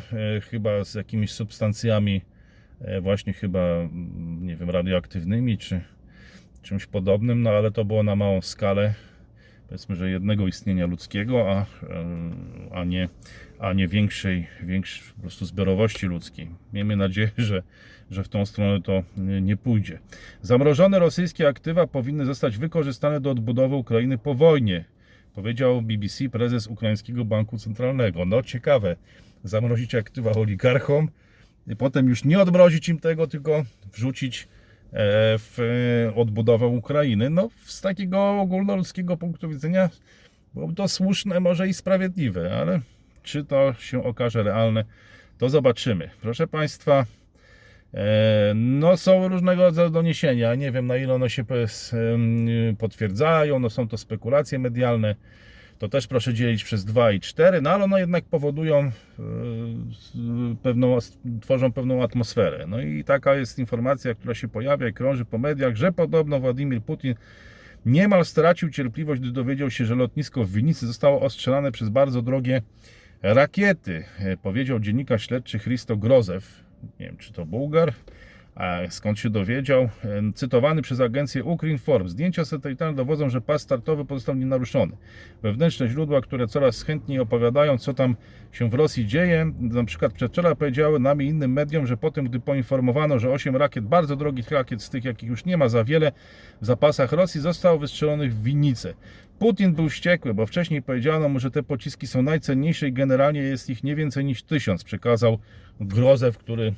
chyba 0.50 0.84
z 0.84 0.96
jakimiś 0.96 1.32
substancjami, 1.32 2.22
właśnie 3.02 3.34
chyba, 3.34 3.60
mm, 3.60 4.46
nie 4.48 4.56
wiem, 4.56 4.70
radioaktywnymi 4.70 5.58
czy 5.58 5.82
czymś 6.62 6.86
podobnym, 6.86 7.42
no 7.42 7.50
ale 7.50 7.72
to 7.72 7.86
było 7.86 8.04
na 8.04 8.16
małą 8.16 8.42
skalę, 8.42 8.94
powiedzmy, 9.68 9.96
że 9.96 10.10
jednego 10.10 10.48
istnienia 10.48 10.86
ludzkiego, 10.86 11.52
a, 11.52 11.62
e, 11.62 11.66
a 12.72 12.84
nie, 12.84 13.10
a 13.60 13.74
nie 13.74 13.88
większej, 13.88 14.48
większej 14.64 15.14
po 15.16 15.22
prostu 15.22 15.46
zbiorowości 15.46 16.06
ludzkiej. 16.06 16.50
Miejmy 16.74 16.96
nadzieję, 16.96 17.32
że, 17.38 17.64
że 18.12 18.24
w 18.24 18.28
tą 18.28 18.46
stronę 18.46 18.82
to 18.82 19.04
nie- 19.18 19.58
pójdzie. 19.58 20.00
Zamrożone 20.42 21.00
rosyjskie 21.00 21.48
aktywa 21.48 21.88
powinny 21.88 22.26
zostać 22.26 22.58
wykorzystane 22.58 23.22
do 23.22 23.32
odbudowy 23.32 23.76
Ukrainy 23.76 24.18
po 24.18 24.36
wojnie, 24.36 24.86
powiedział 25.34 25.82
BBC 25.82 26.30
prezes 26.30 26.68
Ukraińskiego 26.68 27.26
Banku 27.26 27.58
Centralnego. 27.58 28.26
No 28.26 28.44
ciekawe, 28.44 28.96
zamrozić 29.44 29.96
aktywa 29.96 30.32
oligarchom, 30.32 31.10
potem 31.78 32.10
już 32.10 32.24
nie 32.24 32.40
odmrozić 32.40 32.90
im 32.90 33.00
tego, 33.00 33.28
tylko 33.28 33.64
wrzucić 33.94 34.42
e, 34.42 34.48
w 35.38 35.60
e, 35.60 36.16
odbudowę 36.16 36.68
Ukrainy. 36.68 37.30
No, 37.30 37.50
z 37.66 37.82
takiego 37.82 38.40
ogólnoludzkiego 38.42 39.18
punktu 39.18 39.50
widzenia 39.50 39.90
byłoby 40.54 40.76
to 40.76 40.88
słuszne, 40.88 41.40
może 41.40 41.68
i 41.68 41.74
sprawiedliwe, 41.74 42.58
ale 42.58 42.80
czy 43.24 43.46
to 43.46 43.74
się 43.80 44.04
okaże 44.04 44.44
realne, 44.44 44.86
to 45.38 45.50
zobaczymy. 45.50 46.10
Proszę 46.22 46.48
Państwa, 46.48 47.06
e, 47.94 48.54
no 48.56 48.98
są 48.98 49.28
różnego 49.28 49.64
rodzaju 49.64 49.90
doniesienia. 49.90 50.56
Nie 50.56 50.72
wiem 50.72 50.88
na 50.88 50.98
ile 50.98 51.14
one 51.14 51.30
się 51.30 51.44
potwierdzają, 52.78 53.60
no 53.60 53.70
są 53.70 53.88
to 53.88 53.98
spekulacje 53.98 54.60
medialne. 54.60 55.16
To 55.80 55.90
też 55.90 56.08
proszę 56.08 56.34
dzielić 56.34 56.64
przez 56.64 56.86
2 56.86 57.12
i 57.12 57.20
4, 57.20 57.62
no 57.62 57.70
ale 57.70 57.84
one 57.84 58.00
jednak 58.00 58.26
powodują 58.26 58.78
e, 58.80 58.92
pewną, 60.64 60.98
tworzą 61.42 61.72
pewną 61.72 62.04
atmosferę. 62.04 62.66
No 62.68 62.82
i 62.82 63.04
taka 63.04 63.36
jest 63.36 63.60
informacja, 63.60 64.16
która 64.16 64.34
się 64.34 64.48
pojawia 64.48 64.88
i 64.88 64.94
krąży 64.94 65.26
po 65.26 65.38
mediach, 65.38 65.76
że 65.76 65.92
podobno 65.92 66.40
Władimir 66.40 66.82
Putin 66.82 67.16
niemal 67.86 68.26
stracił 68.26 68.70
cierpliwość, 68.70 69.22
gdy 69.22 69.32
dowiedział 69.32 69.72
się, 69.72 69.86
że 69.86 69.96
lotnisko 69.96 70.44
w 70.44 70.52
Winicy 70.52 70.88
zostało 70.88 71.22
ostrzelane 71.22 71.72
przez 71.72 71.90
bardzo 71.90 72.22
drogie 72.22 72.62
rakiety, 73.22 74.04
e, 74.20 74.38
powiedział 74.38 74.80
dziennikarz 74.80 75.28
śledczy 75.28 75.60
Christo 75.60 75.98
Grozew. 75.98 76.64
Nie 77.00 77.06
wiem, 77.06 77.18
czy 77.18 77.34
to 77.34 77.46
Bułgar, 77.46 77.94
skąd 78.90 79.20
się 79.20 79.30
dowiedział. 79.30 79.82
E, 79.84 79.90
Cytowany 80.36 80.82
przez 80.82 81.00
agencję 81.00 81.44
Ukrinform. 81.44 82.08
Zdjęcia 82.08 82.46
satelitarne 82.46 82.96
dowodzą, 82.96 83.30
że 83.30 83.42
pas 83.42 83.62
startowy 83.62 84.06
pozostał 84.06 84.36
nienaruszony. 84.36 84.98
Wewnętrzne 85.44 85.88
źródła, 85.88 86.22
które 86.22 86.48
coraz 86.48 86.84
chętniej 86.84 87.20
opowiadają, 87.20 87.78
co 87.78 87.94
tam 87.94 88.16
się 88.52 88.70
w 88.70 88.74
Rosji 88.74 89.08
dzieje, 89.08 89.52
na 89.60 89.84
przykład 89.84 90.14
przedwczoraj 90.14 90.56
powiedziały 90.56 91.00
nam 91.00 91.22
i 91.22 91.26
innym 91.26 91.54
mediom, 91.54 91.88
że 91.88 91.98
potem, 91.98 92.26
gdy 92.26 92.40
poinformowano, 92.40 93.20
że 93.20 93.32
8 93.32 93.56
rakiet, 93.56 93.86
bardzo 93.86 94.16
drogich 94.16 94.52
rakiet, 94.52 94.82
z 94.82 94.90
tych 94.90 95.06
jakich 95.06 95.30
już 95.30 95.46
nie 95.46 95.58
ma 95.58 95.70
za 95.70 95.84
wiele 95.84 96.12
w 96.62 96.66
zapasach 96.66 97.12
Rosji, 97.12 97.42
zostało 97.42 97.80
wystrzelonych 97.80 98.36
w 98.36 98.44
winnice. 98.44 98.94
Putin 99.40 99.74
był 99.74 99.90
wściekły, 99.90 100.34
bo 100.34 100.46
wcześniej 100.46 100.82
powiedziano 100.82 101.30
mu, 101.30 101.40
że 101.40 101.52
te 101.52 101.64
pociski 101.64 102.08
są 102.08 102.22
najcenniejsze 102.22 102.88
i 102.88 102.94
generalnie 102.94 103.40
jest 103.40 103.70
ich 103.70 103.84
nie 103.84 103.96
więcej 103.96 104.26
niż 104.26 104.44
tysiąc, 104.44 104.84
przekazał 104.84 105.40
Grozew, 105.80 106.38
który 106.38 106.74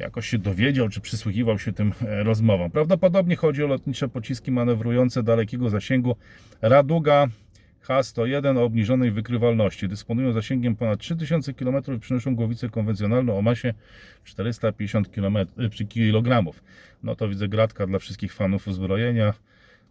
jakoś 0.00 0.28
się 0.28 0.38
dowiedział, 0.38 0.88
czy 0.88 1.00
przysłuchiwał 1.00 1.58
się 1.58 1.72
tym 1.72 1.92
e, 2.02 2.22
rozmowom. 2.22 2.70
Prawdopodobnie 2.70 3.36
chodzi 3.36 3.64
o 3.64 3.66
lotnicze 3.66 4.08
pociski 4.08 4.50
manewrujące 4.50 5.22
dalekiego 5.22 5.70
zasięgu 5.70 6.16
Raduga 6.62 7.26
H101 7.88 8.58
o 8.58 8.64
obniżonej 8.64 9.10
wykrywalności. 9.10 9.88
Dysponują 9.88 10.32
zasięgiem 10.32 10.76
ponad 10.76 11.00
3000 11.00 11.54
km 11.54 11.76
i 11.96 11.98
przynoszą 11.98 12.36
głowicę 12.36 12.68
konwencjonalną 12.68 13.38
o 13.38 13.42
masie 13.42 13.74
450 14.24 15.10
kg. 15.90 16.52
No 17.02 17.16
to 17.16 17.28
widzę 17.28 17.48
gratka 17.48 17.86
dla 17.86 17.98
wszystkich 17.98 18.34
fanów 18.34 18.68
uzbrojenia. 18.68 19.34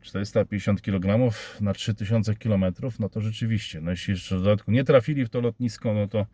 450 0.02 0.82
kg 0.82 1.34
na 1.62 1.74
3000 1.74 2.36
km, 2.36 2.66
no 3.00 3.10
to 3.10 3.22
rzeczywiście, 3.22 3.82
no 3.82 3.92
jeśli 3.92 4.12
jeszcze 4.12 4.38
w 4.38 4.40
dodatku 4.40 4.72
nie 4.72 4.84
trafili 4.84 5.26
w 5.26 5.30
to 5.30 5.42
lotnisko, 5.42 5.94
no 5.94 6.08
to, 6.08 6.26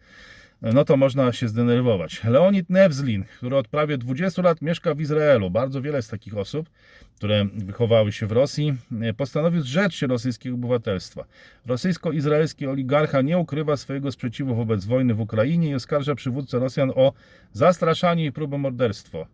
no 0.61 0.85
to 0.85 0.97
można 0.97 1.33
się 1.33 1.47
zdenerwować. 1.47 2.23
Leonid 2.23 2.69
Nevzlin, 2.69 3.23
który 3.37 3.57
od 3.57 3.67
prawie 3.67 3.97
20 3.97 4.41
lat 4.41 4.61
mieszka 4.61 4.95
w 4.95 5.01
Izraelu, 5.01 5.49
bardzo 5.49 5.81
wiele 5.81 6.01
z 6.01 6.07
takich 6.07 6.37
osób, 6.37 6.69
które 7.15 7.45
wychowały 7.53 8.11
się 8.11 8.27
w 8.27 8.31
Rosji, 8.31 8.73
e, 9.01 9.13
postanowił 9.13 9.61
zrzec 9.61 9.93
się 9.93 10.07
rosyjskiego 10.07 10.55
obywatelstwa. 10.55 11.25
Rosyjsko-izraelski 11.65 12.67
oligarcha 12.67 13.21
nie 13.21 13.37
ukrywa 13.37 13.77
swojego 13.77 14.11
sprzeciwu 14.11 14.55
wobec 14.55 14.85
wojny 14.85 15.13
w 15.13 15.19
Ukrainie 15.19 15.69
i 15.69 15.75
oskarża 15.75 16.15
przywódcę 16.15 16.59
Rosjan 16.59 16.91
o 16.95 17.13
zastraszanie 17.53 18.25
i 18.25 18.31
próbę 18.31 18.57
morderstwa. 18.57 19.25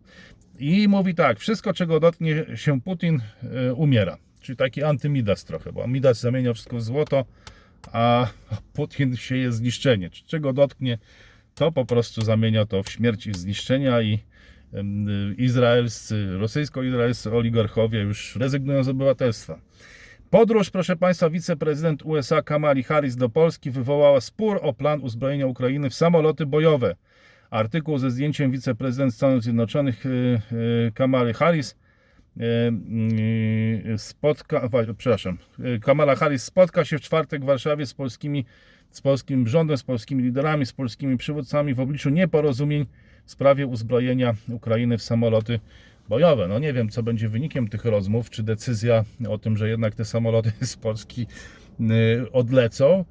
I 0.58 0.88
mówi 0.88 1.14
tak, 1.14 1.38
wszystko 1.38 1.72
czego 1.72 2.00
dotknie 2.00 2.44
się 2.54 2.80
Putin 2.80 3.20
e, 3.42 3.74
umiera. 3.74 4.16
Czyli 4.40 4.56
taki 4.56 4.82
antymidas 4.82 5.44
trochę, 5.44 5.72
bo 5.72 5.86
Midas 5.88 6.20
zamienia 6.20 6.52
wszystko 6.52 6.76
w 6.76 6.82
złoto, 6.82 7.24
a 7.92 8.26
Putin 8.72 9.16
sieje 9.16 9.52
zniszczenie. 9.52 10.10
Czego 10.10 10.52
dotknie, 10.52 10.98
to 11.54 11.72
po 11.72 11.84
prostu 11.84 12.22
zamienia 12.22 12.66
to 12.66 12.82
w 12.82 12.90
śmierć 12.90 13.26
i 13.26 13.34
zniszczenia 13.34 14.02
i 14.02 14.18
izraelscy, 15.38 16.38
rosyjsko-izraelscy 16.38 17.32
oligarchowie 17.32 18.00
już 18.00 18.36
rezygnują 18.36 18.84
z 18.84 18.88
obywatelstwa. 18.88 19.60
Podróż, 20.30 20.70
proszę 20.70 20.96
Państwa, 20.96 21.30
wiceprezydent 21.30 22.02
USA 22.02 22.42
Kamali 22.42 22.82
Harris 22.82 23.16
do 23.16 23.28
Polski 23.28 23.70
wywołała 23.70 24.20
spór 24.20 24.58
o 24.62 24.72
plan 24.72 25.00
uzbrojenia 25.00 25.46
Ukrainy 25.46 25.90
w 25.90 25.94
samoloty 25.94 26.46
bojowe. 26.46 26.96
Artykuł 27.50 27.98
ze 27.98 28.10
zdjęciem 28.10 28.50
wiceprezydent 28.50 29.14
Stanów 29.14 29.42
Zjednoczonych 29.42 30.06
y, 30.06 30.40
y, 30.52 30.92
Kamali 30.94 31.34
Harris 31.34 31.76
spotka, 33.96 34.68
wa- 34.68 34.94
przepraszam, 34.98 35.38
y, 35.76 35.80
Kamala 35.80 36.16
Harris 36.16 36.44
spotka 36.44 36.84
się 36.84 36.98
w 36.98 37.00
czwartek 37.00 37.42
w 37.42 37.44
Warszawie 37.44 37.86
z 37.86 37.94
polskimi, 37.94 38.44
z 38.90 39.00
polskim 39.00 39.48
rządem, 39.48 39.76
z 39.76 39.82
polskimi 39.82 40.22
liderami, 40.22 40.66
z 40.66 40.72
polskimi 40.72 41.16
przywódcami 41.16 41.74
w 41.74 41.80
obliczu 41.80 42.10
nieporozumień 42.10 42.86
w 43.24 43.30
sprawie 43.30 43.66
uzbrojenia 43.66 44.34
Ukrainy 44.48 44.98
w 44.98 45.02
samoloty 45.02 45.60
bojowe. 46.08 46.48
No 46.48 46.58
nie 46.58 46.72
wiem, 46.72 46.88
co 46.88 47.02
będzie 47.02 47.28
wynikiem 47.28 47.68
tych 47.68 47.84
rozmów, 47.84 48.30
czy 48.30 48.42
decyzja 48.42 49.04
o 49.28 49.38
tym, 49.38 49.56
że 49.56 49.68
jednak 49.68 49.94
te 49.94 50.04
samoloty 50.04 50.52
z 50.66 50.76
Polski 50.76 51.26
y, 51.80 52.32
odlecą. 52.32 53.04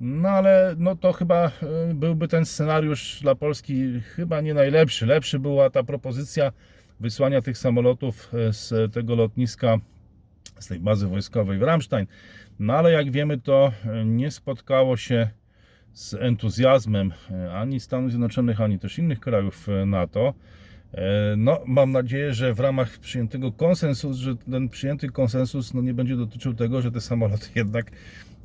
No 0.00 0.28
ale 0.28 0.74
no 0.78 0.96
to 0.96 1.12
chyba 1.12 1.50
y, 1.90 1.94
byłby 1.94 2.28
ten 2.28 2.44
scenariusz 2.46 3.18
dla 3.22 3.34
Polski 3.34 4.00
chyba 4.00 4.40
nie 4.40 4.54
najlepszy. 4.54 5.06
Lepszy 5.06 5.38
była 5.38 5.70
ta 5.70 5.82
propozycja 5.82 6.52
wysłania 7.00 7.42
tych 7.42 7.58
samolotów 7.58 8.34
y, 8.34 8.52
z 8.52 8.92
tego 8.92 9.14
lotniska, 9.14 9.78
z 10.58 10.66
tej 10.66 10.80
bazy 10.80 11.06
wojskowej 11.06 11.58
w 11.58 11.62
Ramstein. 11.62 12.06
No 12.58 12.74
ale 12.74 12.92
jak 12.92 13.10
wiemy, 13.10 13.38
to 13.38 13.72
y, 14.00 14.04
nie 14.04 14.30
spotkało 14.30 14.96
się 14.96 15.30
z 15.92 16.14
entuzjazmem 16.14 17.12
y, 17.30 17.52
ani 17.52 17.80
Stanów 17.80 18.10
Zjednoczonych, 18.10 18.60
ani 18.60 18.78
też 18.78 18.98
innych 18.98 19.20
krajów 19.20 19.66
NATO. 19.86 20.34
E, 20.94 21.34
No, 21.36 21.60
mam 21.66 21.92
nadzieję, 21.92 22.34
że 22.34 22.54
w 22.54 22.60
ramach 22.60 22.98
przyjętego 22.98 23.52
konsensus, 23.52 24.16
że 24.16 24.36
ten 24.36 24.68
przyjęty 24.68 25.08
konsensus 25.08 25.74
no, 25.74 25.82
nie 25.82 25.94
będzie 25.94 26.16
dotyczył 26.16 26.54
tego, 26.54 26.82
że 26.82 26.90
te 26.92 27.00
samoloty 27.00 27.46
jednak 27.62 27.90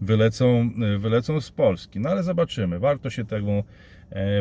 wylecą, 0.01 0.69
e, 0.95 0.97
wylecą 0.97 1.41
z 1.41 1.51
Polski. 1.51 1.99
No 1.99 2.09
ale 2.09 2.23
zobaczymy. 2.23 2.79
Warto 2.79 3.09
się 3.09 3.21
e, 3.21 3.63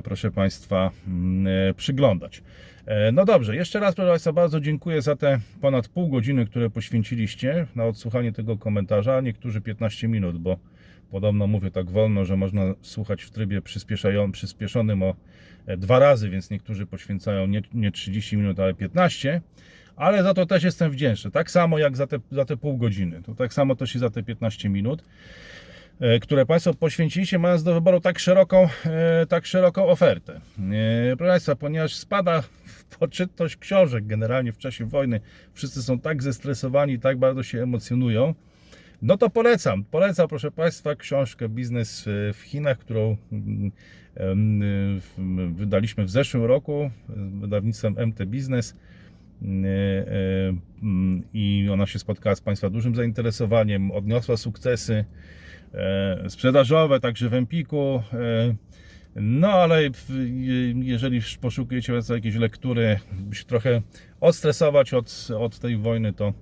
proszę 0.05 0.31
Państwa, 0.31 0.90
mm, 1.07 1.46
e, 1.70 1.75
przyglądać. 1.75 2.42
E, 2.87 3.12
No 3.12 3.25
dobrze, 3.25 3.57
jeszcze 3.57 3.81
raz 3.81 3.94
proszę 3.94 4.11
Państwa 4.11 4.33
bardzo 4.33 4.61
dziękuję 4.61 5.03
za 5.03 5.16
te 5.16 5.40
ponad 5.61 5.88
pół 5.88 6.09
godziny, 6.09 6.46
które 6.46 6.70
poświęciliście 6.70 7.66
na 7.75 7.85
odsłuchanie 7.85 8.33
tego 8.33 8.57
komentarza. 8.57 9.20
Niektórzy 9.20 9.61
15 9.61 10.09
minut, 10.09 10.38
bo 10.38 10.59
podobno 11.11 11.46
mówię 11.46 11.70
tak 11.70 11.90
wolno, 11.90 12.25
że 12.25 12.37
można 12.37 12.62
słuchać 12.83 13.22
w 13.22 13.31
trybie 13.31 13.62
przyspieszonym 14.33 15.03
o 15.03 15.14
e, 15.66 15.77
dwa 15.77 15.98
razy, 15.98 16.31
więc 16.31 16.51
niektórzy 16.51 16.87
poświęcają 16.87 17.46
nie, 17.46 17.62
nie 17.75 17.92
30 17.92 18.37
minut, 18.37 18.61
ale 18.61 18.75
15. 18.75 19.40
Ale 19.96 20.22
za 20.22 20.35
to 20.35 20.46
też 20.46 20.62
jestem 20.62 20.90
wdzięczny. 20.90 21.31
Tak 21.31 21.51
samo 21.51 21.79
jak 21.79 21.96
za 21.96 22.07
te, 22.07 22.18
za 22.31 22.44
te 22.44 22.57
pół 22.57 22.77
godziny. 22.77 23.22
To 23.22 23.35
tak 23.35 23.55
samo 23.55 23.77
też 23.77 23.94
i 23.94 23.98
za 23.98 24.11
te 24.11 24.22
15 24.22 24.68
minut, 24.68 25.03
e, 25.03 25.05
które 26.21 26.47
Państwo 26.47 26.75
poświęciliście, 26.75 27.38
mając 27.38 27.62
do 27.62 27.75
wyboru 27.75 28.01
tak 28.01 28.19
szeroką, 28.19 28.69
e, 28.85 29.27
tak 29.27 29.47
szeroką 29.47 29.87
ofertę. 29.87 30.33
E, 30.33 31.17
Proszę 31.17 31.31
Państwa, 31.31 31.57
ponieważ 31.57 31.95
spada 31.95 32.43
poczytność 32.99 33.57
książek 33.57 34.07
generalnie 34.07 34.53
w 34.53 34.59
czasie 34.59 34.87
wojny, 34.87 35.21
wszyscy 35.55 35.83
są 35.83 35.99
tak 35.99 36.23
zestresowani, 36.23 36.99
tak 36.99 37.19
bardzo 37.19 37.43
się 37.43 37.62
emocjonują, 37.62 38.35
no 39.03 39.17
to 39.17 39.31
polecam. 39.31 39.85
Polecam, 39.85 40.29
proszę 40.29 40.51
Państwa, 40.51 40.95
książkę 40.95 41.49
Biznes 41.49 42.05
w 42.07 42.41
Chinach, 42.45 42.79
którą 42.79 43.17
mm, 44.17 45.01
wydaliśmy 45.55 46.05
w 46.05 46.11
zeszłym 46.11 46.45
roku 46.45 46.91
wydawnictwem 47.41 47.97
MT 48.07 48.27
Biznes. 48.27 48.77
Mm, 49.43 49.65
e, 49.65 51.25
I 51.35 51.69
ona 51.73 51.87
się 51.87 51.99
spotkała 51.99 52.37
z 52.37 52.41
Państwa 52.41 52.71
dużym 52.71 52.95
zainteresowaniem, 52.95 53.91
odniosła 53.91 54.37
sukcesy 54.37 54.95
e, 54.95 55.05
sprzedażowe, 56.29 57.01
także 57.01 57.29
w 57.29 57.35
Empiku. 57.35 58.03
e, 58.13 58.55
No 59.17 59.49
ale 59.49 59.83
jeżeli 60.75 61.21
poszukujecie 61.41 61.93
jakiejś 62.15 62.35
lektury, 62.35 62.99
by 63.13 63.35
się 63.37 63.45
trochę 63.45 63.83
odstresować 64.21 64.95
od, 64.95 65.29
od 65.39 65.59
tej 65.59 65.77
wojny, 65.77 66.13
to, 66.13 66.33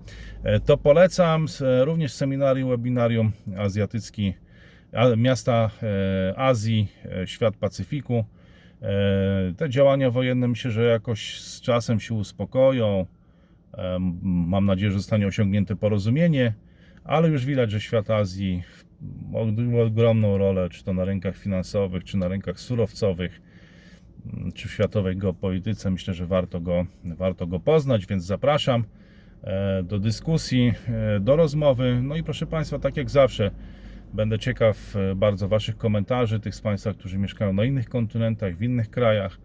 e, 0.43 0.61
to 0.61 0.77
polecam. 0.77 1.47
E, 1.61 1.85
Również 1.85 2.12
seminarium, 2.12 2.71
webinarium 2.71 3.33
azjatycki, 3.59 4.35
miasta 5.16 5.71
e, 5.83 6.38
Azji, 6.38 6.88
e, 7.23 7.27
świat 7.27 7.57
Pacyfiku. 7.57 8.25
E, 8.83 9.55
Te 9.57 9.71
działania 9.71 10.11
wojenne 10.11 10.49
myślę, 10.49 10.71
że 10.71 10.85
jakoś 10.85 11.40
z 11.40 11.61
czasem 11.61 12.01
się 12.01 12.14
uspokoją. 12.14 13.07
Mam 14.23 14.66
nadzieję, 14.66 14.93
że 14.93 14.99
zostanie 14.99 15.27
osiągnięte 15.27 15.77
porozumienie, 15.77 16.55
ale 17.05 17.29
już 17.29 17.47
widać, 17.47 17.71
że 17.71 17.81
świat 17.81 18.11
Azji 18.11 18.62
ogromną 19.87 20.39
rolę, 20.39 20.69
czy 20.69 20.85
to 20.85 20.93
na 20.93 21.05
rynkach 21.05 21.37
finansowych, 21.37 22.05
czy 22.05 22.17
na 22.17 22.29
rynkach 22.29 22.61
surowcowych, 22.61 23.43
m, 24.27 24.53
czy 24.53 24.69
w 24.69 24.73
światowej 24.73 25.17
geopolityce. 25.17 25.91
Myślę, 25.91 26.15
że 26.15 26.27
warto 26.27 26.61
go, 26.61 26.87
warto 27.05 27.47
go 27.47 27.61
poznać, 27.61 28.07
więc 28.07 28.25
zapraszam 28.25 28.85
e, 29.43 29.83
do 29.83 29.99
dyskusji, 29.99 30.73
e, 30.89 31.21
do 31.21 31.37
rozmowy. 31.37 32.01
No 32.03 32.17
i 32.17 32.23
proszę 32.23 32.47
Państwa, 32.47 32.79
tak 32.79 32.97
jak 32.97 33.11
zawsze, 33.11 33.51
będę 34.15 34.39
ciekaw 34.39 34.97
e, 34.97 35.15
bardzo 35.15 35.49
Waszych 35.49 35.77
komentarzy, 35.77 36.41
tych 36.41 36.55
z 36.55 36.61
Państwa, 36.61 36.95
którzy 36.95 37.19
mieszkają 37.19 37.53
na 37.53 37.65
innych 37.65 37.89
kontynentach, 37.89 38.57
w 38.57 38.63
innych 38.63 38.91
krajach. 38.91 39.39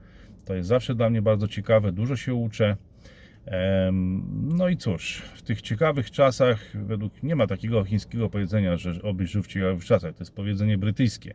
To 0.45 0.55
jest 0.55 0.67
zawsze 0.67 0.95
dla 0.95 1.09
mnie 1.09 1.21
bardzo 1.21 1.47
ciekawe, 1.47 1.91
dużo 1.91 2.15
się 2.15 2.33
uczę. 2.33 2.77
No 4.31 4.69
i 4.69 4.77
cóż, 4.77 5.21
w 5.35 5.41
tych 5.41 5.61
ciekawych 5.61 6.11
czasach, 6.11 6.59
według 6.73 7.23
nie 7.23 7.35
ma 7.35 7.47
takiego 7.47 7.83
chińskiego 7.83 8.29
powiedzenia, 8.29 8.77
że 8.77 9.01
obyś 9.03 9.31
żył 9.31 9.43
w 9.43 9.47
ciekawych 9.47 9.85
czasach. 9.85 10.13
To 10.13 10.21
jest 10.21 10.35
powiedzenie 10.35 10.77
brytyjskie. 10.77 11.33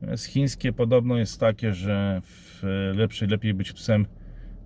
Natomiast 0.00 0.26
chińskie 0.26 0.72
podobno 0.72 1.18
jest 1.18 1.40
takie, 1.40 1.74
że 1.74 2.22
lepszy, 2.94 3.26
lepiej 3.26 3.54
być 3.54 3.72
psem 3.72 4.06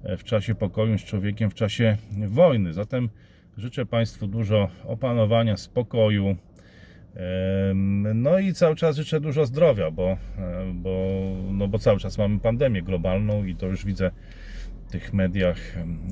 e, 0.02 0.16
w 0.16 0.24
czasie 0.24 0.54
pokoju 0.54 0.92
niż 0.92 1.04
człowiekiem 1.04 1.50
w 1.50 1.54
czasie 1.54 1.96
wojny. 2.28 2.72
Zatem 2.72 3.08
życzę 3.56 3.86
Państwu 3.86 4.26
dużo 4.26 4.68
opanowania, 4.84 5.56
spokoju. 5.56 6.36
No 8.14 8.38
i 8.38 8.52
cały 8.52 8.76
czas 8.76 8.96
życzę 8.96 9.20
dużo 9.20 9.46
zdrowia, 9.46 9.90
bo, 9.90 10.10
e, 10.10 10.18
bo, 10.74 11.20
no 11.52 11.68
bo 11.68 11.78
cały 11.78 11.98
czas 12.00 12.18
mamy 12.18 12.40
pandemię 12.40 12.82
globalną 12.82 13.44
i 13.44 13.56
to 13.56 13.66
już 13.66 13.84
widzę 13.84 14.10
tych 14.90 15.12
mediach 15.12 15.58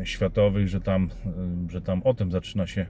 światowych, 0.05 0.69
że 0.69 0.81
tam, 0.81 1.11
że 1.69 1.81
tam 1.81 2.03
o 2.03 2.15
tym 2.15 2.33
zaczyna 2.33 2.67
się 2.67 2.87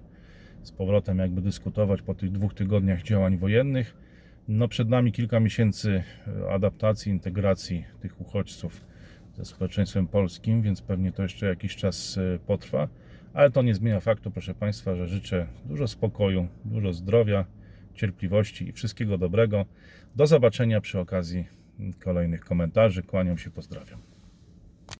z 0.62 0.72
powrotem 0.72 1.18
jakby 1.18 1.40
dyskutować 1.40 2.02
po 2.02 2.14
tych 2.14 2.30
dwóch 2.30 2.54
tygodniach 2.54 3.02
działań 3.02 3.38
wojennych. 3.38 3.96
No 4.48 4.68
przed 4.68 4.88
nami 4.88 5.12
kilka 5.12 5.40
miesięcy 5.40 6.02
e, 6.26 6.50
adaptacji, 6.50 7.12
integracji 7.12 7.84
tych 8.00 8.20
uchodźców 8.20 8.84
ze 9.34 9.44
społeczeństwem 9.44 10.06
polskim, 10.06 10.62
więc 10.62 10.82
pewnie 10.82 11.12
to 11.12 11.22
jeszcze 11.22 11.46
jakiś 11.46 11.76
czas 11.76 12.18
e, 12.18 12.38
potrwa, 12.38 12.88
ale 13.34 13.50
to 13.50 13.62
nie 13.62 13.74
zmienia 13.74 14.00
faktu, 14.00 14.30
proszę 14.30 14.54
Państwa, 14.54 14.96
że 14.96 15.08
życzę 15.08 15.46
dużo 15.64 15.88
spokoju, 15.88 16.48
dużo 16.64 16.92
zdrowia, 16.92 17.44
cierpliwości 17.94 18.68
i 18.68 18.72
wszystkiego 18.72 19.18
dobrego. 19.18 19.66
Do 20.16 20.26
zobaczenia 20.26 20.80
przy 20.80 21.00
okazji 21.00 21.44
kolejnych 21.98 22.40
komentarzy. 22.44 23.02
Kłaniam 23.02 23.38
się, 23.38 23.50
pozdrawiam. 23.50 24.11